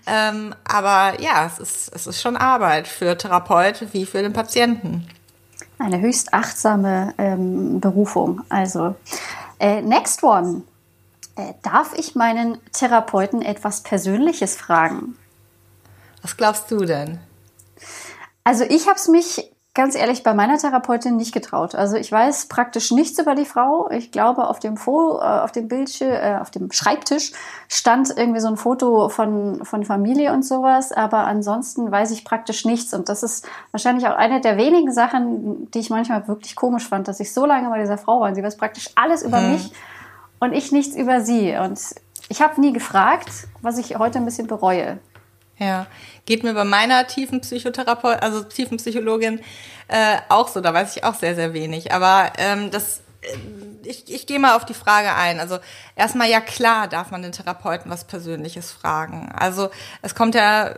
Ähm, 0.07 0.55
aber 0.65 1.21
ja, 1.21 1.47
es 1.47 1.59
ist, 1.59 1.95
es 1.95 2.07
ist 2.07 2.21
schon 2.23 2.37
Arbeit 2.37 2.89
für 2.89 3.17
Therapeut 3.17 3.87
wie 3.93 4.07
für 4.07 4.23
den 4.23 4.33
Patienten. 4.33 5.07
Eine 5.79 6.01
höchst 6.01 6.33
achtsame 6.33 7.13
ähm, 7.19 7.81
Berufung. 7.81 8.41
Also, 8.49 8.97
äh, 9.61 9.83
next 9.83 10.23
one. 10.23 10.63
Äh, 11.37 11.53
darf 11.63 11.93
ich 11.97 12.15
meinen 12.15 12.59
Therapeuten 12.73 13.43
etwas 13.43 13.83
Persönliches 13.83 14.57
fragen? 14.57 15.17
Was 16.27 16.37
glaubst 16.37 16.73
du 16.73 16.79
denn? 16.79 17.21
Also 18.43 18.65
ich 18.65 18.89
habe 18.89 18.97
es 18.97 19.07
mich 19.07 19.49
ganz 19.75 19.95
ehrlich 19.95 20.25
bei 20.25 20.35
meiner 20.35 20.59
Therapeutin 20.59 21.15
nicht 21.15 21.33
getraut. 21.33 21.77
Also 21.77 21.97
ich 21.97 22.11
weiß 22.11 22.47
praktisch 22.47 22.91
nichts 22.91 23.17
über 23.21 23.37
die 23.37 23.45
Frau. 23.45 23.89
Ich 23.93 24.11
glaube, 24.11 24.49
auf 24.49 24.59
dem, 24.59 24.77
Fo 24.77 25.21
äh, 25.21 25.23
auf 25.23 25.53
dem 25.53 25.69
Bildschirm, 25.69 26.11
äh, 26.11 26.39
auf 26.41 26.51
dem 26.51 26.73
Schreibtisch 26.73 27.31
stand 27.69 28.11
irgendwie 28.17 28.41
so 28.41 28.49
ein 28.49 28.57
Foto 28.57 29.09
von, 29.09 29.65
von 29.65 29.85
Familie 29.85 30.33
und 30.33 30.45
sowas. 30.45 30.91
Aber 30.91 31.19
ansonsten 31.29 31.93
weiß 31.93 32.11
ich 32.11 32.25
praktisch 32.25 32.65
nichts. 32.65 32.93
Und 32.93 33.09
das 33.09 33.23
ist 33.23 33.47
wahrscheinlich 33.71 34.09
auch 34.09 34.17
eine 34.17 34.41
der 34.41 34.57
wenigen 34.57 34.93
Sachen, 34.93 35.71
die 35.71 35.79
ich 35.79 35.91
manchmal 35.91 36.27
wirklich 36.27 36.57
komisch 36.57 36.89
fand, 36.89 37.07
dass 37.07 37.21
ich 37.21 37.33
so 37.33 37.47
lange 37.47 37.69
bei 37.69 37.79
dieser 37.79 37.99
Frau 37.99 38.19
war. 38.19 38.31
Und 38.31 38.35
sie 38.35 38.43
weiß 38.43 38.57
praktisch 38.57 38.91
alles 38.97 39.23
über 39.23 39.39
hm. 39.39 39.53
mich 39.53 39.71
und 40.41 40.55
ich 40.55 40.73
nichts 40.73 40.97
über 40.97 41.21
sie. 41.21 41.57
Und 41.57 41.81
ich 42.29 42.43
habe 42.43 42.61
nie 42.61 42.73
gefragt, 42.73 43.31
was 43.63 43.79
ich 43.79 43.97
heute 43.97 44.19
ein 44.19 44.25
bisschen 44.25 44.49
bereue. 44.49 44.99
Ja, 45.59 45.87
geht 46.27 46.43
mir 46.43 46.53
bei 46.53 46.65
meiner 46.65 47.07
tiefen 47.07 47.41
Psychotherapeut, 47.41 48.23
also 48.23 48.43
tiefen 48.43 48.77
Psychologin 48.77 49.41
äh, 49.89 50.19
auch 50.29 50.49
so. 50.49 50.61
Da 50.61 50.75
weiß 50.75 50.97
ich 50.97 51.05
auch 51.05 51.15
sehr, 51.15 51.35
sehr 51.35 51.55
wenig. 51.55 51.93
Aber 51.93 52.33
ähm, 52.37 52.71
das, 52.71 53.03
äh, 53.23 53.37
ich, 53.85 54.13
ich 54.13 54.27
gehe 54.27 54.39
mal 54.39 54.55
auf 54.57 54.67
die 54.67 54.75
Frage 54.75 55.15
ein. 55.15 55.41
Also 55.41 55.59
erstmal 55.95 56.29
ja 56.29 56.41
klar 56.41 56.89
darf 56.89 57.11
man 57.11 57.23
den 57.23 57.33
Therapeuten 57.33 57.91
was 57.91 58.05
Persönliches 58.05 58.71
fragen. 58.71 59.33
Also 59.35 59.71
es 60.03 60.15
kommt 60.15 60.35
ja 60.35 60.75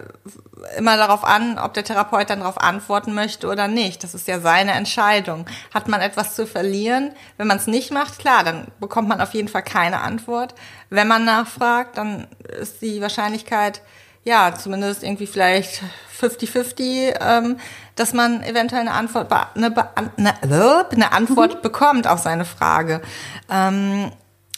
immer 0.77 0.97
darauf 0.97 1.25
an, 1.25 1.59
ob 1.59 1.75
der 1.75 1.85
Therapeut 1.85 2.31
dann 2.31 2.41
darauf 2.41 2.59
antworten 2.59 3.15
möchte 3.15 3.49
oder 3.49 3.67
nicht. 3.67 4.05
Das 4.05 4.15
ist 4.15 4.29
ja 4.29 4.39
seine 4.39 4.73
Entscheidung. 4.73 5.47
Hat 5.75 5.89
man 5.89 6.01
etwas 6.01 6.37
zu 6.37 6.47
verlieren? 6.47 7.13
Wenn 7.37 7.49
man 7.49 7.57
es 7.57 7.67
nicht 7.67 7.91
macht, 7.91 8.19
klar, 8.19 8.45
dann 8.45 8.69
bekommt 8.79 9.09
man 9.09 9.21
auf 9.21 9.35
jeden 9.35 9.49
Fall 9.49 9.63
keine 9.63 10.01
Antwort. 10.03 10.55
Wenn 10.91 11.09
man 11.09 11.25
nachfragt, 11.25 11.97
dann 11.99 12.29
ist 12.61 12.83
die 12.83 13.01
Wahrscheinlichkeit 13.01 13.83
ja, 14.25 14.55
zumindest 14.55 15.03
irgendwie 15.03 15.27
vielleicht 15.27 15.83
50-50, 16.21 17.15
ähm, 17.21 17.59
dass 17.95 18.13
man 18.13 18.43
eventuell 18.43 18.83
eine 18.83 18.93
Antwort, 18.93 19.33
eine, 19.55 19.75
eine, 20.17 20.87
eine 20.91 21.13
Antwort 21.13 21.57
mhm. 21.57 21.63
bekommt 21.63 22.07
auf 22.07 22.21
seine 22.21 22.45
Frage. 22.45 23.01
Ähm, 23.51 24.11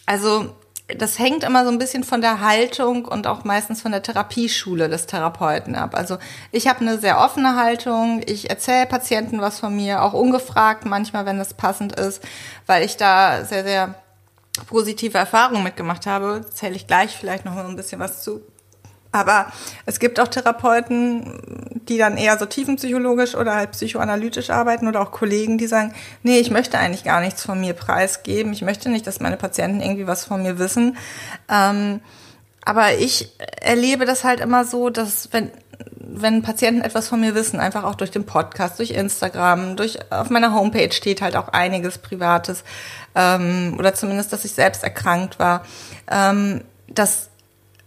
also 0.07 0.55
das 0.97 1.19
hängt 1.19 1.45
immer 1.45 1.65
so 1.65 1.71
ein 1.71 1.79
bisschen 1.79 2.05
von 2.05 2.21
der 2.21 2.41
Haltung 2.41 3.05
und 3.05 3.27
auch 3.27 3.45
meistens 3.45 3.83
von 3.83 3.93
der 3.93 4.03
Therapieschule 4.03 4.89
des 4.89 5.07
Therapeuten 5.07 5.75
ab. 5.75 5.95
Also 5.95 6.19
ich 6.51 6.67
habe 6.67 6.81
eine 6.81 6.99
sehr 6.99 7.21
offene 7.21 7.57
Haltung. 7.57 8.23
Ich 8.27 8.51
erzähle 8.51 8.87
Patienten 8.87 9.41
was 9.41 9.61
von 9.61 9.75
mir, 9.75 10.03
auch 10.03 10.13
ungefragt 10.13 10.87
manchmal, 10.87 11.27
wenn 11.27 11.39
es 11.39 11.55
passend 11.55 11.99
ist, 11.99 12.23
weil 12.67 12.85
ich 12.85 12.97
da 12.97 13.45
sehr, 13.45 13.65
sehr 13.65 13.95
positive 14.67 15.17
Erfahrungen 15.17 15.63
mitgemacht 15.63 16.07
habe. 16.07 16.43
Zähle 16.53 16.75
ich 16.75 16.87
gleich 16.87 17.17
vielleicht 17.17 17.45
noch 17.45 17.55
mal 17.55 17.67
ein 17.67 17.77
bisschen 17.77 18.01
was 18.01 18.23
zu. 18.23 18.43
Aber 19.13 19.47
es 19.87 19.99
gibt 19.99 20.21
auch 20.21 20.29
Therapeuten, 20.29 21.81
die 21.89 21.99
dann 21.99 22.17
eher 22.17 22.39
so 22.39 22.47
tiefenpsychologisch 22.47 23.35
oder 23.35 23.57
halt 23.57 23.73
psychoanalytisch 23.73 24.51
arbeiten 24.51 24.87
oder 24.87 25.01
auch 25.01 25.11
Kollegen, 25.11 25.59
die 25.59 25.67
sagen, 25.67 25.93
nee, 26.23 26.39
ich 26.39 26.51
möchte 26.51 26.79
eigentlich 26.79 27.03
gar 27.03 27.21
nichts 27.21 27.43
von 27.43 27.61
mir 27.61 27.75
preisgeben. 27.75 28.53
Ich 28.53 28.63
möchte 28.63 28.89
nicht, 28.89 29.07
dass 29.07 29.21
meine 29.21 29.37
Patienten 29.37 29.81
irgendwie 29.81 30.07
was 30.07 30.25
von 30.25 30.43
mir 30.43 30.59
wissen. 30.59 30.97
Ähm, 31.49 32.01
aber 32.65 32.95
ich 32.95 33.33
erlebe 33.61 34.05
das 34.05 34.23
halt 34.23 34.39
immer 34.39 34.65
so, 34.65 34.91
dass 34.91 35.33
wenn, 35.33 35.51
wenn 35.97 36.43
Patienten 36.43 36.83
etwas 36.83 37.09
von 37.09 37.21
mir 37.21 37.35
wissen, 37.35 37.59
einfach 37.59 37.83
auch 37.83 37.97
durch 37.97 38.13
den 38.13 38.27
Podcast, 38.27 38.79
durch 38.79 38.91
Instagram, 38.91 39.77
durch 39.77 39.99
auf 40.13 40.31
meiner 40.31 40.55
Homepage 40.55 40.93
steht 40.93 41.21
halt 41.21 41.35
auch 41.37 41.49
einiges 41.49 41.99
Privates 41.99 42.63
ähm, 43.17 43.75
oder 43.79 43.95
zumindest, 43.95 44.33
dass 44.33 44.45
ich 44.45 44.53
selbst 44.53 44.85
erkrankt 44.85 45.41
war, 45.41 45.65
ähm, 46.11 46.63
das 46.87 47.31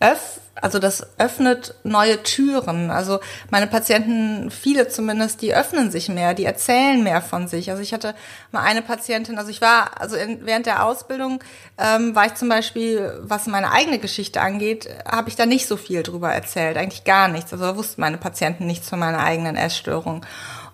öff 0.02 0.40
also 0.64 0.80
das 0.80 1.06
öffnet 1.20 1.76
neue 1.84 2.24
Türen. 2.24 2.90
Also 2.90 3.20
meine 3.50 3.68
Patienten, 3.68 4.50
viele 4.50 4.88
zumindest, 4.88 5.42
die 5.42 5.54
öffnen 5.54 5.92
sich 5.92 6.08
mehr, 6.08 6.34
die 6.34 6.46
erzählen 6.46 7.04
mehr 7.04 7.22
von 7.22 7.50
sich. 7.50 7.70
Also 7.70 7.84
ich 7.84 7.94
hatte 7.94 8.16
mal 8.54 8.62
eine 8.62 8.82
Patientin, 8.82 9.38
also 9.38 9.50
ich 9.50 9.60
war, 9.60 10.00
also 10.00 10.16
in, 10.16 10.46
während 10.46 10.66
der 10.66 10.86
Ausbildung 10.86 11.44
ähm, 11.78 12.16
war 12.16 12.28
ich 12.28 12.36
zum 12.36 12.48
Beispiel, 12.48 13.14
was 13.24 13.46
meine 13.48 13.74
eigene 13.74 14.00
Geschichte 14.00 14.40
angeht, 14.40 14.88
habe 15.06 15.28
ich 15.28 15.36
da 15.36 15.46
nicht 15.46 15.68
so 15.68 15.76
viel 15.76 16.02
drüber 16.02 16.32
erzählt, 16.32 16.78
eigentlich 16.78 17.04
gar 17.04 17.28
nichts. 17.28 17.52
Also 17.52 17.66
da 17.66 17.76
wussten 17.76 18.00
meine 18.00 18.18
Patienten 18.18 18.66
nichts 18.66 18.88
von 18.88 19.00
meiner 19.00 19.20
eigenen 19.20 19.58
Essstörung. 19.58 20.26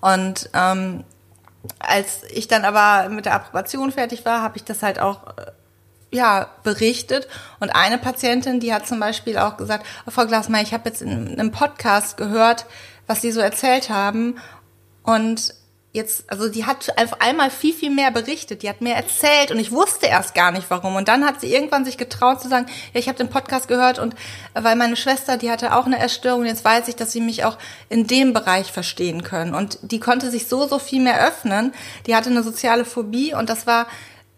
Und 0.01 0.51
ähm, 0.53 1.03
als 1.79 2.22
ich 2.29 2.48
dann 2.48 2.63
aber 2.63 3.10
mit 3.10 3.25
der 3.25 3.34
Approbation 3.34 3.91
fertig 3.91 4.24
war, 4.24 4.43
habe 4.43 4.58
ich 4.58 4.63
das 4.63 4.84
halt 4.84 5.00
auch 5.00 5.34
ja, 6.11 6.49
berichtet. 6.63 7.27
Und 7.59 7.69
eine 7.69 7.97
Patientin, 7.97 8.59
die 8.59 8.73
hat 8.73 8.87
zum 8.87 8.99
Beispiel 8.99 9.37
auch 9.37 9.57
gesagt, 9.57 9.85
oh, 10.05 10.11
Frau 10.11 10.25
Glasmeier, 10.25 10.63
ich 10.63 10.73
habe 10.73 10.89
jetzt 10.89 11.01
in 11.01 11.39
einem 11.39 11.51
Podcast 11.51 12.17
gehört, 12.17 12.65
was 13.07 13.21
Sie 13.21 13.31
so 13.31 13.39
erzählt 13.39 13.89
haben. 13.89 14.37
Und 15.03 15.53
jetzt, 15.91 16.31
also 16.31 16.49
die 16.49 16.65
hat 16.65 16.93
auf 16.97 17.19
einmal 17.21 17.49
viel, 17.49 17.73
viel 17.73 17.89
mehr 17.89 18.11
berichtet, 18.11 18.61
die 18.61 18.69
hat 18.69 18.81
mehr 18.81 18.95
erzählt 18.95 19.49
und 19.49 19.57
ich 19.57 19.71
wusste 19.71 20.05
erst 20.05 20.35
gar 20.35 20.51
nicht 20.51 20.69
warum. 20.69 20.95
Und 20.95 21.07
dann 21.07 21.25
hat 21.25 21.41
sie 21.41 21.51
irgendwann 21.51 21.85
sich 21.85 21.97
getraut 21.97 22.41
zu 22.41 22.47
sagen, 22.47 22.67
ja, 22.93 22.99
ich 22.99 23.07
habe 23.07 23.17
den 23.17 23.29
Podcast 23.29 23.67
gehört 23.67 23.97
und 23.97 24.13
äh, 24.53 24.63
weil 24.63 24.75
meine 24.75 24.95
Schwester, 24.95 25.37
die 25.37 25.49
hatte 25.49 25.75
auch 25.75 25.85
eine 25.85 25.97
Erstörung, 25.97 26.45
jetzt 26.45 26.63
weiß 26.63 26.87
ich, 26.87 26.95
dass 26.95 27.11
sie 27.11 27.21
mich 27.21 27.43
auch 27.43 27.57
in 27.89 28.05
dem 28.05 28.33
Bereich 28.33 28.71
verstehen 28.71 29.23
können. 29.23 29.55
Und 29.55 29.79
die 29.81 29.99
konnte 29.99 30.29
sich 30.29 30.47
so, 30.47 30.67
so 30.67 30.77
viel 30.77 31.01
mehr 31.01 31.25
öffnen. 31.27 31.73
Die 32.05 32.15
hatte 32.15 32.29
eine 32.29 32.43
soziale 32.43 32.85
Phobie 32.85 33.33
und 33.33 33.49
das 33.49 33.65
war 33.65 33.87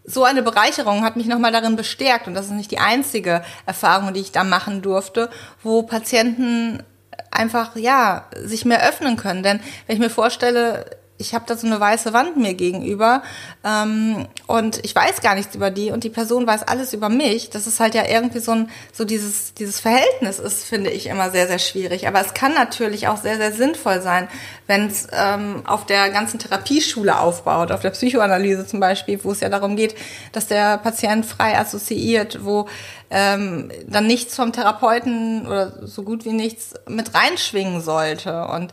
so 0.04 0.24
eine 0.24 0.42
Bereicherung 0.42 1.04
hat 1.04 1.16
mich 1.16 1.26
nochmal 1.26 1.52
darin 1.52 1.76
bestärkt 1.76 2.26
und 2.26 2.34
das 2.34 2.46
ist 2.46 2.52
nicht 2.52 2.70
die 2.70 2.78
einzige 2.78 3.44
Erfahrung, 3.66 4.12
die 4.12 4.20
ich 4.20 4.32
da 4.32 4.44
machen 4.44 4.82
durfte, 4.82 5.30
wo 5.62 5.82
Patienten 5.82 6.82
einfach 7.30 7.76
ja 7.76 8.26
sich 8.36 8.64
mehr 8.64 8.86
öffnen 8.86 9.16
können. 9.16 9.42
Denn 9.42 9.60
wenn 9.86 9.94
ich 9.94 10.00
mir 10.00 10.10
vorstelle, 10.10 10.86
ich 11.22 11.34
habe 11.34 11.44
da 11.46 11.56
so 11.56 11.66
eine 11.66 11.80
weiße 11.80 12.12
Wand 12.12 12.36
mir 12.36 12.54
gegenüber 12.54 13.22
ähm, 13.64 14.26
und 14.46 14.84
ich 14.84 14.94
weiß 14.94 15.22
gar 15.22 15.34
nichts 15.34 15.54
über 15.54 15.70
die 15.70 15.90
und 15.90 16.04
die 16.04 16.10
Person 16.10 16.46
weiß 16.46 16.64
alles 16.64 16.92
über 16.92 17.08
mich. 17.08 17.48
Das 17.48 17.66
ist 17.66 17.80
halt 17.80 17.94
ja 17.94 18.04
irgendwie 18.06 18.40
so 18.40 18.52
ein 18.52 18.70
so 18.92 19.04
dieses 19.04 19.54
dieses 19.54 19.80
Verhältnis 19.80 20.38
ist 20.38 20.64
finde 20.64 20.90
ich 20.90 21.06
immer 21.06 21.30
sehr 21.30 21.46
sehr 21.46 21.60
schwierig. 21.60 22.06
Aber 22.08 22.20
es 22.20 22.34
kann 22.34 22.52
natürlich 22.52 23.08
auch 23.08 23.16
sehr 23.16 23.36
sehr 23.36 23.52
sinnvoll 23.52 24.02
sein, 24.02 24.28
wenn 24.66 24.88
es 24.88 25.06
ähm, 25.12 25.62
auf 25.64 25.86
der 25.86 26.10
ganzen 26.10 26.38
Therapieschule 26.38 27.18
aufbaut, 27.18 27.70
auf 27.70 27.80
der 27.80 27.90
Psychoanalyse 27.90 28.66
zum 28.66 28.80
Beispiel, 28.80 29.22
wo 29.22 29.30
es 29.30 29.40
ja 29.40 29.48
darum 29.48 29.76
geht, 29.76 29.94
dass 30.32 30.48
der 30.48 30.78
Patient 30.78 31.24
frei 31.24 31.56
assoziiert, 31.56 32.44
wo 32.44 32.66
ähm, 33.10 33.70
dann 33.86 34.06
nichts 34.06 34.34
vom 34.34 34.52
Therapeuten 34.52 35.46
oder 35.46 35.86
so 35.86 36.02
gut 36.02 36.24
wie 36.24 36.32
nichts 36.32 36.74
mit 36.88 37.14
reinschwingen 37.14 37.80
sollte 37.80 38.46
und 38.46 38.72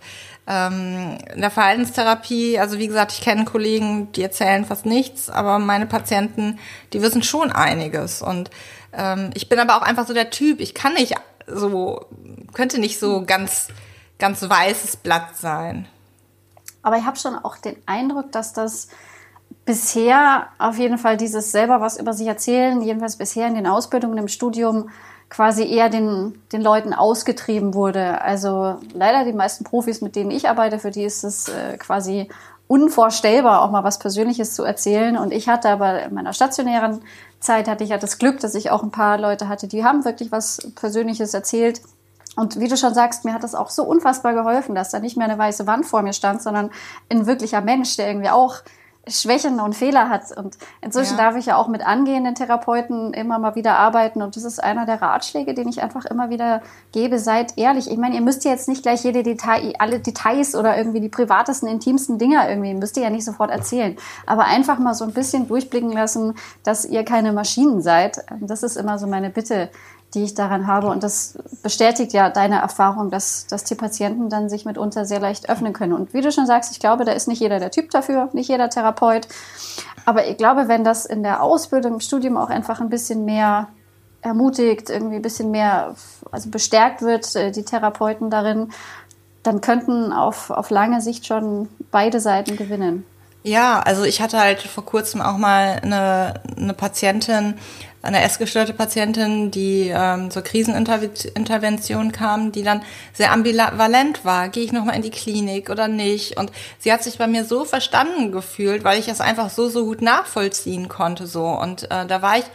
ähm, 0.49 1.19
in 1.31 1.41
der 1.41 1.51
Verhaltenstherapie, 1.51 2.57
also 2.59 2.79
wie 2.79 2.87
gesagt, 2.87 3.11
ich 3.11 3.21
kenne 3.21 3.45
Kollegen, 3.45 4.11
die 4.13 4.23
erzählen 4.23 4.65
fast 4.65 4.87
nichts, 4.87 5.29
aber 5.29 5.59
meine 5.59 5.85
Patienten, 5.85 6.57
die 6.91 7.03
wissen 7.03 7.21
schon 7.21 7.51
einiges. 7.51 8.23
Und 8.23 8.49
ähm, 8.91 9.29
ich 9.35 9.47
bin 9.47 9.59
aber 9.59 9.77
auch 9.77 9.83
einfach 9.83 10.07
so 10.07 10.13
der 10.13 10.31
Typ, 10.31 10.59
ich 10.59 10.73
kann 10.73 10.95
nicht 10.95 11.13
so, 11.45 12.03
könnte 12.53 12.79
nicht 12.79 12.99
so 12.99 13.23
ganz, 13.25 13.67
ganz 14.17 14.41
weißes 14.41 14.97
Blatt 14.97 15.37
sein. 15.37 15.87
Aber 16.81 16.97
ich 16.97 17.05
habe 17.05 17.17
schon 17.17 17.35
auch 17.35 17.57
den 17.57 17.75
Eindruck, 17.85 18.31
dass 18.31 18.51
das 18.51 18.87
bisher 19.65 20.47
auf 20.57 20.79
jeden 20.79 20.97
Fall 20.97 21.15
dieses 21.15 21.51
selber 21.51 21.79
was 21.79 21.99
über 21.99 22.13
sich 22.13 22.25
erzählen, 22.25 22.81
jedenfalls 22.81 23.17
bisher 23.17 23.47
in 23.47 23.53
den 23.53 23.67
Ausbildungen 23.67 24.17
im 24.17 24.27
Studium 24.27 24.89
quasi 25.29 25.63
eher 25.63 25.89
den, 25.89 26.41
den 26.51 26.61
Leuten 26.61 26.93
ausgetrieben 26.93 27.73
wurde. 27.73 28.21
Also 28.21 28.77
leider 28.93 29.25
die 29.25 29.33
meisten 29.33 29.63
Profis, 29.63 30.01
mit 30.01 30.15
denen 30.15 30.31
ich 30.31 30.49
arbeite, 30.49 30.79
für 30.79 30.91
die 30.91 31.03
ist 31.03 31.23
es 31.23 31.49
äh, 31.49 31.77
quasi 31.77 32.27
unvorstellbar, 32.67 33.61
auch 33.61 33.71
mal 33.71 33.83
was 33.83 33.99
Persönliches 33.99 34.53
zu 34.53 34.63
erzählen. 34.63 35.17
Und 35.17 35.31
ich 35.31 35.47
hatte 35.47 35.69
aber 35.69 36.03
in 36.03 36.13
meiner 36.13 36.33
stationären 36.33 37.01
Zeit 37.39 37.67
hatte 37.67 37.83
ich 37.83 37.91
ja 37.91 37.97
das 37.97 38.17
Glück, 38.17 38.39
dass 38.39 38.55
ich 38.55 38.69
auch 38.69 38.83
ein 38.83 38.91
paar 38.91 39.17
Leute 39.17 39.47
hatte, 39.47 39.67
die 39.67 39.83
haben 39.83 40.05
wirklich 40.05 40.31
was 40.31 40.71
Persönliches 40.75 41.33
erzählt. 41.33 41.81
Und 42.35 42.59
wie 42.59 42.67
du 42.67 42.77
schon 42.77 42.93
sagst, 42.93 43.25
mir 43.25 43.33
hat 43.33 43.43
das 43.43 43.55
auch 43.55 43.69
so 43.69 43.83
unfassbar 43.83 44.33
geholfen, 44.33 44.75
dass 44.75 44.91
da 44.91 44.99
nicht 44.99 45.17
mehr 45.17 45.27
eine 45.27 45.37
weiße 45.37 45.67
Wand 45.67 45.85
vor 45.85 46.03
mir 46.03 46.13
stand, 46.13 46.41
sondern 46.41 46.69
ein 47.09 47.25
wirklicher 47.25 47.61
Mensch, 47.61 47.97
der 47.97 48.07
irgendwie 48.07 48.29
auch 48.29 48.57
Schwächen 49.09 49.59
und 49.59 49.75
Fehler 49.75 50.09
hat. 50.09 50.35
Und 50.35 50.57
inzwischen 50.81 51.17
ja. 51.17 51.25
darf 51.25 51.35
ich 51.35 51.47
ja 51.47 51.57
auch 51.57 51.67
mit 51.67 51.85
angehenden 51.85 52.35
Therapeuten 52.35 53.13
immer 53.13 53.39
mal 53.39 53.55
wieder 53.55 53.77
arbeiten. 53.77 54.21
Und 54.21 54.35
das 54.35 54.43
ist 54.43 54.63
einer 54.63 54.85
der 54.85 55.01
Ratschläge, 55.01 55.53
den 55.53 55.67
ich 55.67 55.81
einfach 55.81 56.05
immer 56.05 56.29
wieder 56.29 56.61
gebe. 56.91 57.19
Seid 57.19 57.57
ehrlich. 57.57 57.89
Ich 57.89 57.97
meine, 57.97 58.15
ihr 58.15 58.21
müsst 58.21 58.45
ja 58.45 58.51
jetzt 58.51 58.67
nicht 58.67 58.83
gleich 58.83 59.03
jede 59.03 59.23
Detail, 59.23 59.73
alle 59.79 59.99
Details 59.99 60.55
oder 60.55 60.77
irgendwie 60.77 60.99
die 60.99 61.09
privatesten, 61.09 61.67
intimsten 61.67 62.17
Dinge 62.17 62.49
irgendwie, 62.49 62.73
müsst 62.73 62.97
ihr 62.97 63.03
ja 63.03 63.09
nicht 63.09 63.25
sofort 63.25 63.51
erzählen. 63.51 63.95
Aber 64.25 64.45
einfach 64.45 64.79
mal 64.79 64.93
so 64.93 65.05
ein 65.05 65.13
bisschen 65.13 65.47
durchblicken 65.47 65.91
lassen, 65.91 66.35
dass 66.63 66.85
ihr 66.85 67.03
keine 67.03 67.33
Maschinen 67.33 67.81
seid. 67.81 68.19
Das 68.41 68.63
ist 68.63 68.77
immer 68.77 68.97
so 68.97 69.07
meine 69.07 69.29
Bitte 69.29 69.69
die 70.13 70.23
ich 70.23 70.33
daran 70.33 70.67
habe. 70.67 70.87
Und 70.87 71.03
das 71.03 71.37
bestätigt 71.61 72.13
ja 72.13 72.29
deine 72.29 72.59
Erfahrung, 72.59 73.11
dass, 73.11 73.45
dass 73.47 73.63
die 73.63 73.75
Patienten 73.75 74.29
dann 74.29 74.49
sich 74.49 74.65
mitunter 74.65 75.05
sehr 75.05 75.19
leicht 75.19 75.49
öffnen 75.49 75.73
können. 75.73 75.93
Und 75.93 76.13
wie 76.13 76.21
du 76.21 76.31
schon 76.31 76.47
sagst, 76.47 76.71
ich 76.71 76.79
glaube, 76.79 77.05
da 77.05 77.11
ist 77.11 77.27
nicht 77.27 77.41
jeder 77.41 77.59
der 77.59 77.71
Typ 77.71 77.91
dafür, 77.91 78.29
nicht 78.33 78.49
jeder 78.49 78.69
Therapeut. 78.69 79.27
Aber 80.05 80.27
ich 80.27 80.37
glaube, 80.37 80.67
wenn 80.67 80.83
das 80.83 81.05
in 81.05 81.21
der 81.21 81.43
Ausbildung, 81.43 81.95
im 81.95 81.99
Studium 81.99 82.37
auch 82.37 82.49
einfach 82.49 82.81
ein 82.81 82.89
bisschen 82.89 83.25
mehr 83.25 83.67
ermutigt, 84.21 84.89
irgendwie 84.89 85.17
ein 85.17 85.21
bisschen 85.21 85.51
mehr, 85.51 85.95
also 86.31 86.49
bestärkt 86.49 87.01
wird, 87.01 87.35
äh, 87.35 87.51
die 87.51 87.63
Therapeuten 87.63 88.29
darin, 88.29 88.71
dann 89.43 89.61
könnten 89.61 90.11
auf, 90.11 90.49
auf 90.49 90.69
lange 90.69 91.01
Sicht 91.01 91.25
schon 91.25 91.69
beide 91.91 92.19
Seiten 92.19 92.57
gewinnen. 92.57 93.05
Ja, 93.43 93.79
also 93.79 94.03
ich 94.03 94.21
hatte 94.21 94.37
halt 94.37 94.61
vor 94.61 94.85
kurzem 94.85 95.21
auch 95.21 95.37
mal 95.37 95.79
eine, 95.81 96.41
eine 96.57 96.73
Patientin, 96.73 97.53
eine 98.01 98.21
essgestörte 98.23 98.73
Patientin, 98.73 99.51
die 99.51 99.91
ähm, 99.93 100.31
zur 100.31 100.41
Krisenintervention 100.41 102.11
kam, 102.11 102.51
die 102.51 102.63
dann 102.63 102.81
sehr 103.13 103.31
ambivalent 103.31 104.23
war. 104.23 104.49
Gehe 104.49 104.63
ich 104.63 104.71
nochmal 104.71 104.95
in 104.95 105.01
die 105.01 105.09
Klinik 105.09 105.69
oder 105.69 105.87
nicht? 105.87 106.37
Und 106.37 106.51
sie 106.79 106.93
hat 106.93 107.03
sich 107.03 107.17
bei 107.17 107.27
mir 107.27 107.43
so 107.43 107.65
verstanden 107.65 108.31
gefühlt, 108.31 108.83
weil 108.83 108.99
ich 108.99 109.09
es 109.09 109.19
einfach 109.19 109.49
so, 109.49 109.67
so 109.69 109.85
gut 109.85 110.01
nachvollziehen 110.01 110.87
konnte. 110.87 111.27
so. 111.27 111.45
Und 111.45 111.91
äh, 111.91 112.05
da 112.05 112.21
war 112.21 112.37
ich 112.37 112.45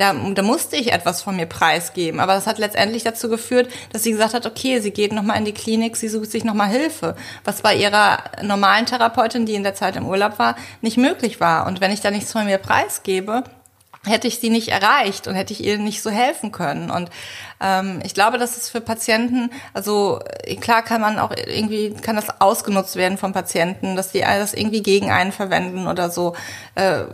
da, 0.00 0.14
da 0.14 0.42
musste 0.42 0.76
ich 0.76 0.92
etwas 0.92 1.20
von 1.20 1.36
mir 1.36 1.44
preisgeben. 1.44 2.20
Aber 2.20 2.32
das 2.32 2.46
hat 2.46 2.56
letztendlich 2.56 3.04
dazu 3.04 3.28
geführt, 3.28 3.70
dass 3.92 4.02
sie 4.02 4.12
gesagt 4.12 4.32
hat, 4.32 4.46
okay, 4.46 4.80
sie 4.80 4.92
geht 4.92 5.12
nochmal 5.12 5.36
in 5.36 5.44
die 5.44 5.52
Klinik, 5.52 5.94
sie 5.94 6.08
sucht 6.08 6.30
sich 6.30 6.42
nochmal 6.42 6.68
Hilfe. 6.68 7.16
Was 7.44 7.60
bei 7.60 7.74
ihrer 7.74 8.18
normalen 8.42 8.86
Therapeutin, 8.86 9.44
die 9.44 9.54
in 9.54 9.62
der 9.62 9.74
Zeit 9.74 9.96
im 9.96 10.06
Urlaub 10.06 10.38
war, 10.38 10.56
nicht 10.80 10.96
möglich 10.96 11.38
war. 11.38 11.66
Und 11.66 11.82
wenn 11.82 11.90
ich 11.90 12.00
da 12.00 12.10
nichts 12.10 12.32
von 12.32 12.46
mir 12.46 12.56
preisgebe, 12.56 13.44
hätte 14.04 14.28
ich 14.28 14.38
sie 14.38 14.48
nicht 14.48 14.68
erreicht 14.68 15.26
und 15.26 15.34
hätte 15.34 15.52
ich 15.52 15.62
ihr 15.62 15.78
nicht 15.78 16.02
so 16.02 16.10
helfen 16.10 16.52
können. 16.52 16.90
Und 16.90 17.10
ähm, 17.60 18.00
ich 18.02 18.14
glaube, 18.14 18.38
dass 18.38 18.56
es 18.56 18.70
für 18.70 18.80
Patienten, 18.80 19.50
also 19.74 20.20
klar 20.60 20.82
kann 20.82 21.00
man 21.00 21.18
auch 21.18 21.32
irgendwie, 21.32 21.94
kann 21.94 22.16
das 22.16 22.40
ausgenutzt 22.40 22.96
werden 22.96 23.18
von 23.18 23.32
Patienten, 23.32 23.96
dass 23.96 24.12
die 24.12 24.20
das 24.20 24.54
irgendwie 24.54 24.82
gegen 24.82 25.10
einen 25.10 25.32
verwenden 25.32 25.86
oder 25.86 26.10
so. 26.10 26.34
Äh, 26.76 27.04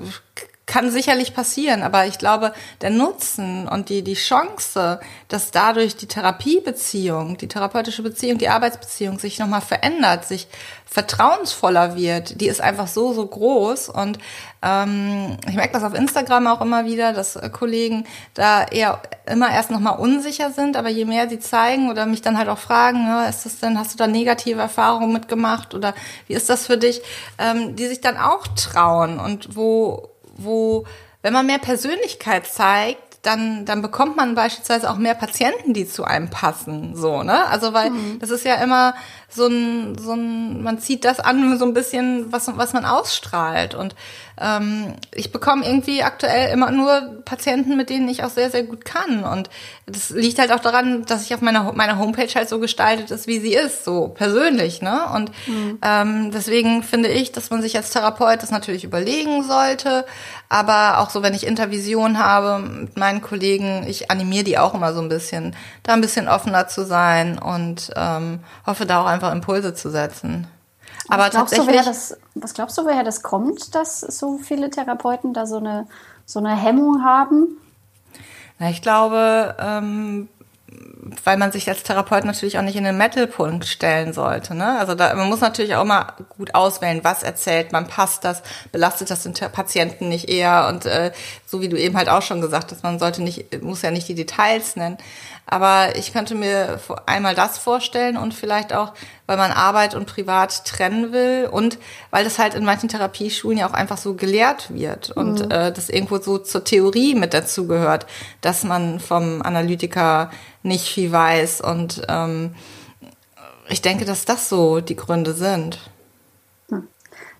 kann 0.67 0.91
sicherlich 0.91 1.33
passieren, 1.33 1.85
aber 1.85 2.07
ich 2.07 2.19
glaube, 2.19 2.53
der 2.81 2.91
Nutzen 2.91 3.69
und 3.69 3.89
die, 3.89 4.03
die 4.03 4.15
Chance, 4.15 4.99
dass 5.29 5.53
dadurch 5.53 5.97
die 5.97 6.09
Therapiebeziehung, 6.09 7.37
die 7.37 7.47
therapeutische 7.47 8.03
Beziehung, 8.03 8.39
die 8.39 8.49
Arbeitsbeziehung 8.49 9.21
sich 9.21 9.39
nochmal 9.39 9.61
verändert, 9.61 10.27
sich 10.27 10.49
vertrauensvoller 10.85 11.97
wird, 11.97 12.41
die 12.41 12.49
ist 12.49 12.61
einfach 12.61 12.89
so, 12.89 13.13
so 13.13 13.27
groß. 13.27 13.91
Und 13.91 14.19
ähm, 14.63 15.37
ich 15.49 15.55
merke 15.55 15.73
das 15.73 15.85
auf 15.85 15.95
Instagram 15.95 16.49
auch 16.49 16.61
immer 16.61 16.85
wieder, 16.85 17.13
dass 17.13 17.39
Kollegen 17.53 18.05
da 18.35 18.65
eher 18.65 19.03
immer 19.27 19.51
erst 19.53 19.71
nochmal 19.71 19.99
unsicher 19.99 20.51
sind, 20.51 20.77
aber 20.77 20.89
je 20.89 21.05
mehr 21.05 21.29
sie 21.29 21.39
zeigen 21.39 21.91
oder 21.91 22.07
mich 22.07 22.23
dann 22.23 22.39
halt 22.39 22.49
auch 22.49 22.59
fragen, 22.59 23.05
ne, 23.05 23.29
ist 23.29 23.45
das 23.47 23.61
denn, 23.61 23.79
hast 23.79 23.95
du 23.95 23.99
da 23.99 24.07
negative 24.09 24.61
Erfahrungen 24.61 25.13
mitgemacht? 25.13 25.75
Oder 25.75 25.95
wie 26.27 26.35
ist 26.35 26.49
das 26.49 26.67
für 26.67 26.79
dich, 26.79 27.03
ähm, 27.39 27.77
die 27.77 27.87
sich 27.87 28.01
dann 28.01 28.17
auch 28.17 28.47
trauen 28.49 29.21
und 29.21 29.55
wo 29.55 30.11
wo, 30.37 30.87
wenn 31.23 31.33
man 31.33 31.47
mehr 31.47 31.59
Persönlichkeit 31.59 32.47
zeigt, 32.47 33.06
dann, 33.27 33.65
dann 33.65 33.83
bekommt 33.83 34.17
man 34.17 34.37
beispielsweise 34.37 34.89
auch 34.89 34.97
mehr 34.97 35.15
Patienten, 35.15 35.75
die 35.75 35.89
zu 35.89 36.05
einem 36.05 36.31
passen, 36.31 36.95
so, 36.95 37.25
ne? 37.25 37.47
Also, 37.47 37.73
weil 37.73 37.91
mhm. 37.91 38.19
das 38.21 38.31
ist 38.31 38.45
ja 38.45 38.55
immer 38.57 38.95
so 39.29 39.49
ein, 39.49 39.99
so 39.99 40.13
ein, 40.13 40.63
man 40.63 40.79
zieht 40.79 41.05
das 41.05 41.19
an, 41.19 41.59
so 41.59 41.65
ein 41.65 41.75
bisschen, 41.75 42.31
was, 42.31 42.49
was 42.57 42.73
man 42.73 42.85
ausstrahlt. 42.85 43.75
Und 43.75 43.97
ähm, 44.41 44.95
ich 45.13 45.33
bekomme 45.33 45.67
irgendwie 45.67 46.03
aktuell 46.03 46.53
immer 46.53 46.71
nur 46.71 47.23
Patienten, 47.25 47.77
mit 47.77 47.91
denen 47.91 48.09
ich 48.09 48.23
auch 48.23 48.31
sehr, 48.31 48.51
sehr 48.51 48.63
gut 48.63 48.85
kann. 48.85 49.25
Und 49.25 49.51
das 49.87 50.11
liegt 50.11 50.39
halt 50.39 50.53
auch 50.53 50.61
daran, 50.61 51.05
dass 51.07 51.25
ich 51.25 51.35
auf 51.35 51.41
meiner, 51.41 51.73
meiner 51.73 51.99
Homepage 51.99 52.33
halt 52.35 52.49
so 52.49 52.61
gestaltet 52.61 53.11
ist, 53.11 53.27
wie 53.27 53.41
sie 53.41 53.55
ist, 53.55 53.85
so 53.85 54.09
persönlich. 54.09 54.83
Ne? 54.83 55.01
Und 55.15 55.33
mhm. 55.49 55.79
ähm, 55.83 56.31
deswegen 56.31 56.85
finde 56.85 57.09
ich, 57.09 57.33
dass 57.33 57.51
man 57.51 57.63
sich 57.63 57.77
als 57.77 57.91
Therapeut 57.91 58.43
das 58.43 58.53
natürlich 58.53 58.85
überlegen 58.85 59.43
sollte. 59.43 60.05
Aber 60.49 60.99
auch 60.99 61.11
so, 61.11 61.23
wenn 61.23 61.35
ich 61.35 61.47
Intervision 61.47 62.19
habe 62.19 62.59
mit 62.61 62.97
meinen 62.97 63.21
Kollegen, 63.21 63.85
ich 63.87 64.11
animiere 64.11 64.45
die 64.45 64.59
auch 64.59 64.75
immer 64.75 64.93
so 64.93 65.01
ein 65.01 65.09
bisschen, 65.09 65.57
da 65.83 65.93
ein 65.93 66.01
bisschen 66.01 66.29
offener 66.29 66.69
zu 66.69 66.85
sein 66.85 67.39
und 67.39 67.91
ähm, 67.97 68.41
hoffe 68.65 68.87
da 68.87 69.03
auch 69.03 69.07
einfach 69.07 69.33
Impulse 69.33 69.75
zu 69.75 69.91
setzen. 69.91 70.47
Aber 71.09 71.25
was 71.25 71.31
tatsächlich. 71.31 71.79
Du, 71.81 71.85
das, 71.85 72.17
was 72.35 72.55
glaubst 72.55 72.79
du, 72.79 72.85
woher 72.85 73.05
das 73.05 73.23
kommt, 73.23 73.75
dass 73.75 74.01
so 74.01 74.39
viele 74.39 74.71
Therapeuten 74.71 75.35
da 75.35 75.47
so 75.47 75.59
eine, 75.59 75.87
so 76.25 76.39
eine 76.39 76.57
Hemmung 76.57 77.05
haben? 77.05 77.59
Na, 78.59 78.71
ich 78.71 78.83
glaube, 78.83 79.57
ähm, 79.59 80.29
weil 81.25 81.37
man 81.37 81.53
sich 81.53 81.69
als 81.69 81.83
Therapeut 81.83 82.25
natürlich 82.25 82.59
auch 82.59 82.63
nicht 82.63 82.77
in 82.77 82.85
den 82.85 82.97
Mittelpunkt 82.97 83.67
stellen 83.67 84.13
sollte. 84.13 84.55
Ne? 84.55 84.79
Also 84.79 84.95
da, 84.95 85.15
man 85.15 85.29
muss 85.29 85.41
natürlich 85.41 85.75
auch 85.77 85.85
mal 85.85 86.13
gut 86.37 86.55
auswählen, 86.55 87.01
was 87.03 87.23
erzählt 87.23 87.73
man, 87.73 87.87
passt 87.87 88.25
das, 88.25 88.43
belastet 88.73 89.11
das 89.11 89.23
den 89.23 89.35
Patienten 89.35 90.09
nicht 90.09 90.29
eher 90.29 90.69
und 90.69 90.87
äh, 90.87 91.13
so 91.47 91.61
wie 91.61 91.69
du 91.69 91.79
eben 91.79 91.97
halt 91.97 92.09
auch 92.09 92.23
schon 92.23 92.41
gesagt 92.41 92.73
hast, 92.73 92.83
man 92.83 92.99
sollte 92.99 93.23
nicht, 93.23 93.63
muss 93.63 93.83
ja 93.83 93.91
nicht 93.91 94.09
die 94.09 94.15
Details 94.15 94.77
nennen. 94.77 94.99
Aber 95.49 95.95
ich 95.95 96.13
könnte 96.13 96.35
mir 96.35 96.81
einmal 97.07 97.37
das 97.37 97.57
vorstellen 97.57 98.17
und 98.17 98.35
vielleicht 98.35 98.73
auch, 98.73 98.95
weil 99.27 99.37
man 99.37 99.53
Arbeit 99.53 99.95
und 99.95 100.07
Privat 100.07 100.65
trennen 100.65 101.13
will 101.13 101.49
und 101.51 101.79
weil 102.11 102.25
das 102.25 102.41
halt 102.41 102.55
in 102.55 102.65
manchen 102.65 102.89
Therapieschulen 102.89 103.59
ja 103.59 103.69
auch 103.69 103.73
einfach 103.73 103.97
so 103.97 104.15
gelehrt 104.15 104.75
wird 104.75 105.11
und 105.11 105.45
mhm. 105.45 105.51
äh, 105.53 105.73
das 105.73 105.89
irgendwo 105.89 106.19
so 106.19 106.39
zur 106.39 106.65
Theorie 106.65 107.15
mit 107.15 107.33
dazu 107.33 107.69
gehört, 107.69 108.07
dass 108.41 108.65
man 108.65 108.99
vom 108.99 109.41
Analytiker 109.43 110.31
nicht 110.65 110.89
viel 110.89 111.13
weiß 111.13 111.61
und 111.61 112.03
ähm, 112.09 112.55
ich 113.69 113.83
denke, 113.83 114.05
dass 114.05 114.25
das 114.25 114.49
so 114.49 114.81
die 114.81 114.97
Gründe 114.97 115.33
sind. 115.33 115.79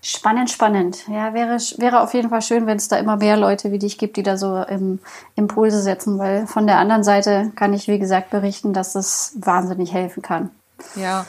Spannend, 0.03 0.51
spannend. 0.51 1.09
Ja, 1.09 1.35
wäre, 1.35 1.57
wäre 1.79 2.01
auf 2.01 2.15
jeden 2.15 2.31
Fall 2.31 2.43
schön, 2.43 2.67
wenn 2.67 2.77
es 2.77 2.89
da 2.89 2.97
immer 2.97 3.17
mehr 3.17 3.37
Leute 3.37 3.73
wie 3.73 3.79
dich 3.79 3.99
gibt, 3.99 4.17
die 4.17 4.23
da 4.23 4.37
so 4.37 4.63
im, 4.63 5.01
Impulse 5.35 5.83
setzen, 5.83 6.19
weil 6.19 6.47
von 6.47 6.67
der 6.67 6.79
anderen 6.79 7.03
Seite 7.03 7.53
kann 7.57 7.73
ich, 7.73 7.89
wie 7.89 7.99
gesagt, 7.99 8.31
berichten, 8.31 8.73
dass 8.73 8.93
das 8.93 9.35
wahnsinnig 9.37 9.93
helfen 9.93 10.23
kann. 10.23 10.51
Ja, 10.95 11.27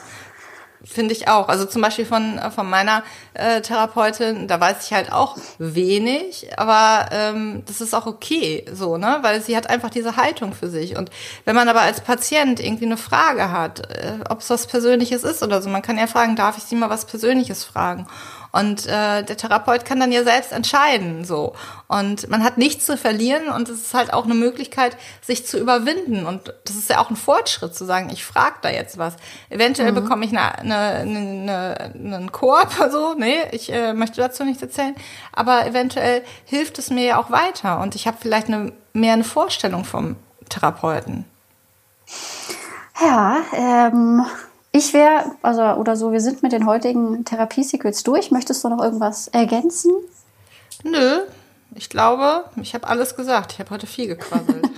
finde 0.83 1.13
ich 1.13 1.27
auch. 1.27 1.49
Also 1.49 1.65
zum 1.65 1.81
Beispiel 1.81 2.05
von, 2.05 2.39
von 2.53 2.69
meiner 2.69 3.03
äh, 3.33 3.61
Therapeutin, 3.61 4.47
da 4.47 4.59
weiß 4.59 4.85
ich 4.85 4.93
halt 4.93 5.11
auch 5.11 5.37
wenig, 5.57 6.47
aber 6.57 7.09
ähm, 7.11 7.63
das 7.65 7.81
ist 7.81 7.93
auch 7.93 8.05
okay, 8.05 8.65
so, 8.71 8.97
ne? 8.97 9.19
Weil 9.21 9.41
sie 9.41 9.57
hat 9.57 9.69
einfach 9.69 9.89
diese 9.89 10.15
Haltung 10.15 10.53
für 10.53 10.69
sich. 10.69 10.95
Und 10.95 11.09
wenn 11.45 11.55
man 11.55 11.67
aber 11.67 11.81
als 11.81 12.01
Patient 12.01 12.59
irgendwie 12.59 12.85
eine 12.85 12.97
Frage 12.97 13.51
hat, 13.51 13.89
äh, 13.91 14.19
ob 14.29 14.39
es 14.39 14.49
was 14.49 14.67
Persönliches 14.67 15.23
ist 15.23 15.43
oder 15.43 15.61
so, 15.61 15.69
man 15.69 15.81
kann 15.81 15.97
ja 15.97 16.07
fragen, 16.07 16.35
darf 16.35 16.57
ich 16.57 16.63
sie 16.63 16.75
mal 16.75 16.89
was 16.89 17.05
Persönliches 17.05 17.63
fragen? 17.63 18.07
Und 18.51 18.85
äh, 18.85 19.23
der 19.23 19.37
Therapeut 19.37 19.85
kann 19.85 19.99
dann 19.99 20.11
ja 20.11 20.23
selbst 20.23 20.51
entscheiden, 20.51 21.25
so. 21.25 21.53
Und 21.87 22.29
man 22.29 22.43
hat 22.43 22.57
nichts 22.57 22.85
zu 22.85 22.97
verlieren 22.97 23.49
und 23.49 23.69
es 23.69 23.81
ist 23.81 23.93
halt 23.93 24.13
auch 24.13 24.25
eine 24.25 24.33
Möglichkeit, 24.33 24.97
sich 25.21 25.45
zu 25.45 25.57
überwinden. 25.57 26.25
Und 26.25 26.53
das 26.65 26.75
ist 26.75 26.89
ja 26.89 26.99
auch 26.99 27.09
ein 27.09 27.15
Fortschritt, 27.15 27.75
zu 27.75 27.85
sagen, 27.85 28.09
ich 28.11 28.25
frage 28.25 28.57
da 28.61 28.69
jetzt 28.69 28.97
was. 28.97 29.15
Eventuell 29.49 29.91
mhm. 29.91 29.95
bekomme 29.95 30.25
ich 30.25 30.31
eine, 30.31 30.57
eine, 30.59 30.77
eine, 30.77 31.93
einen 31.93 32.31
Korb, 32.31 32.73
so, 32.91 33.13
nee, 33.13 33.37
ich 33.51 33.71
äh, 33.71 33.93
möchte 33.93 34.21
dazu 34.21 34.43
nichts 34.43 34.61
erzählen. 34.61 34.95
Aber 35.33 35.65
eventuell 35.65 36.23
hilft 36.45 36.79
es 36.79 36.89
mir 36.89 37.05
ja 37.05 37.19
auch 37.19 37.31
weiter 37.31 37.79
und 37.79 37.95
ich 37.95 38.07
habe 38.07 38.17
vielleicht 38.19 38.47
eine, 38.47 38.73
mehr 38.93 39.13
eine 39.13 39.23
Vorstellung 39.23 39.85
vom 39.85 40.15
Therapeuten. 40.49 41.25
Ja, 42.99 43.37
ähm, 43.53 44.25
ich 44.71 44.93
wäre, 44.93 45.31
also 45.41 45.61
oder 45.61 45.95
so, 45.95 46.11
wir 46.11 46.21
sind 46.21 46.43
mit 46.43 46.51
den 46.51 46.65
heutigen 46.65 47.25
Therapie-Secrets 47.25 48.03
durch. 48.03 48.31
Möchtest 48.31 48.63
du 48.63 48.69
noch 48.69 48.83
irgendwas 48.83 49.27
ergänzen? 49.29 49.91
Nö, 50.83 51.21
ich 51.73 51.89
glaube, 51.89 52.45
ich 52.61 52.73
habe 52.73 52.87
alles 52.87 53.15
gesagt. 53.15 53.53
Ich 53.53 53.59
habe 53.59 53.69
heute 53.71 53.87
viel 53.87 54.07
gequasselt. 54.07 54.69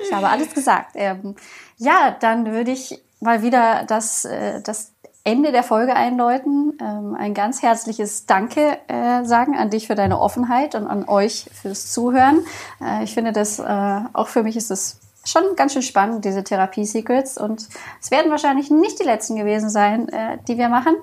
ich 0.00 0.12
habe 0.12 0.28
alles 0.28 0.54
gesagt. 0.54 0.92
Ähm, 0.94 1.34
ja, 1.76 2.16
dann 2.18 2.46
würde 2.46 2.70
ich 2.70 3.02
mal 3.20 3.42
wieder 3.42 3.84
das, 3.86 4.24
äh, 4.24 4.60
das 4.62 4.92
Ende 5.24 5.52
der 5.52 5.62
Folge 5.62 5.96
einläuten. 5.96 6.76
Ähm, 6.80 7.16
ein 7.18 7.32
ganz 7.32 7.62
herzliches 7.62 8.26
Danke 8.26 8.78
äh, 8.88 9.24
sagen 9.24 9.56
an 9.56 9.70
dich 9.70 9.86
für 9.86 9.94
deine 9.94 10.20
Offenheit 10.20 10.74
und 10.74 10.86
an 10.86 11.08
euch 11.08 11.48
fürs 11.52 11.90
Zuhören. 11.92 12.44
Äh, 12.80 13.04
ich 13.04 13.14
finde 13.14 13.32
das, 13.32 13.58
äh, 13.58 14.00
auch 14.12 14.28
für 14.28 14.42
mich 14.42 14.56
ist 14.56 14.70
es 14.70 15.00
schon 15.24 15.56
ganz 15.56 15.72
schön 15.72 15.82
spannend, 15.82 16.24
diese 16.24 16.44
Therapie-Secrets. 16.44 17.38
Und 17.38 17.68
es 18.00 18.10
werden 18.10 18.30
wahrscheinlich 18.30 18.70
nicht 18.70 18.98
die 19.00 19.04
letzten 19.04 19.36
gewesen 19.36 19.70
sein, 19.70 20.08
äh, 20.08 20.38
die 20.48 20.58
wir 20.58 20.68
machen. 20.68 20.94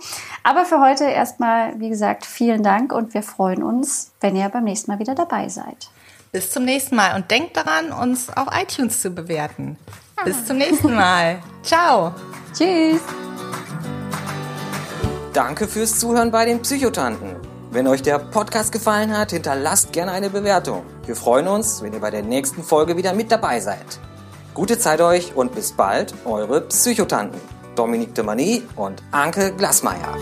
Aber 0.43 0.65
für 0.65 0.79
heute 0.79 1.05
erstmal, 1.05 1.79
wie 1.79 1.89
gesagt, 1.89 2.25
vielen 2.25 2.63
Dank 2.63 2.93
und 2.93 3.13
wir 3.13 3.23
freuen 3.23 3.63
uns, 3.63 4.11
wenn 4.21 4.35
ihr 4.35 4.49
beim 4.49 4.63
nächsten 4.63 4.91
Mal 4.91 4.99
wieder 4.99 5.15
dabei 5.15 5.49
seid. 5.49 5.89
Bis 6.31 6.49
zum 6.51 6.63
nächsten 6.63 6.95
Mal 6.95 7.15
und 7.15 7.29
denkt 7.29 7.57
daran, 7.57 7.91
uns 7.91 8.29
auf 8.29 8.47
iTunes 8.57 9.01
zu 9.01 9.09
bewerten. 9.09 9.77
Ah. 10.15 10.23
Bis 10.23 10.45
zum 10.45 10.57
nächsten 10.57 10.93
Mal. 10.93 11.39
Ciao. 11.63 12.13
Tschüss. 12.53 13.01
Danke 15.33 15.67
fürs 15.67 15.99
Zuhören 15.99 16.31
bei 16.31 16.45
den 16.45 16.61
Psychotanten. 16.61 17.35
Wenn 17.71 17.87
euch 17.87 18.01
der 18.01 18.19
Podcast 18.19 18.73
gefallen 18.73 19.17
hat, 19.17 19.31
hinterlasst 19.31 19.93
gerne 19.93 20.11
eine 20.11 20.29
Bewertung. 20.29 20.83
Wir 21.05 21.15
freuen 21.15 21.47
uns, 21.47 21.81
wenn 21.81 21.93
ihr 21.93 22.01
bei 22.01 22.11
der 22.11 22.21
nächsten 22.21 22.63
Folge 22.63 22.97
wieder 22.97 23.13
mit 23.13 23.31
dabei 23.31 23.61
seid. 23.61 23.99
Gute 24.53 24.77
Zeit 24.77 24.99
euch 24.99 25.33
und 25.33 25.55
bis 25.55 25.71
bald, 25.71 26.13
eure 26.25 26.59
Psychotanten. 26.61 27.39
Dominique 27.75 28.13
de 28.13 28.25
Mani 28.25 28.63
und 28.75 29.01
Anke 29.11 29.53
Glasmeier. 29.55 30.17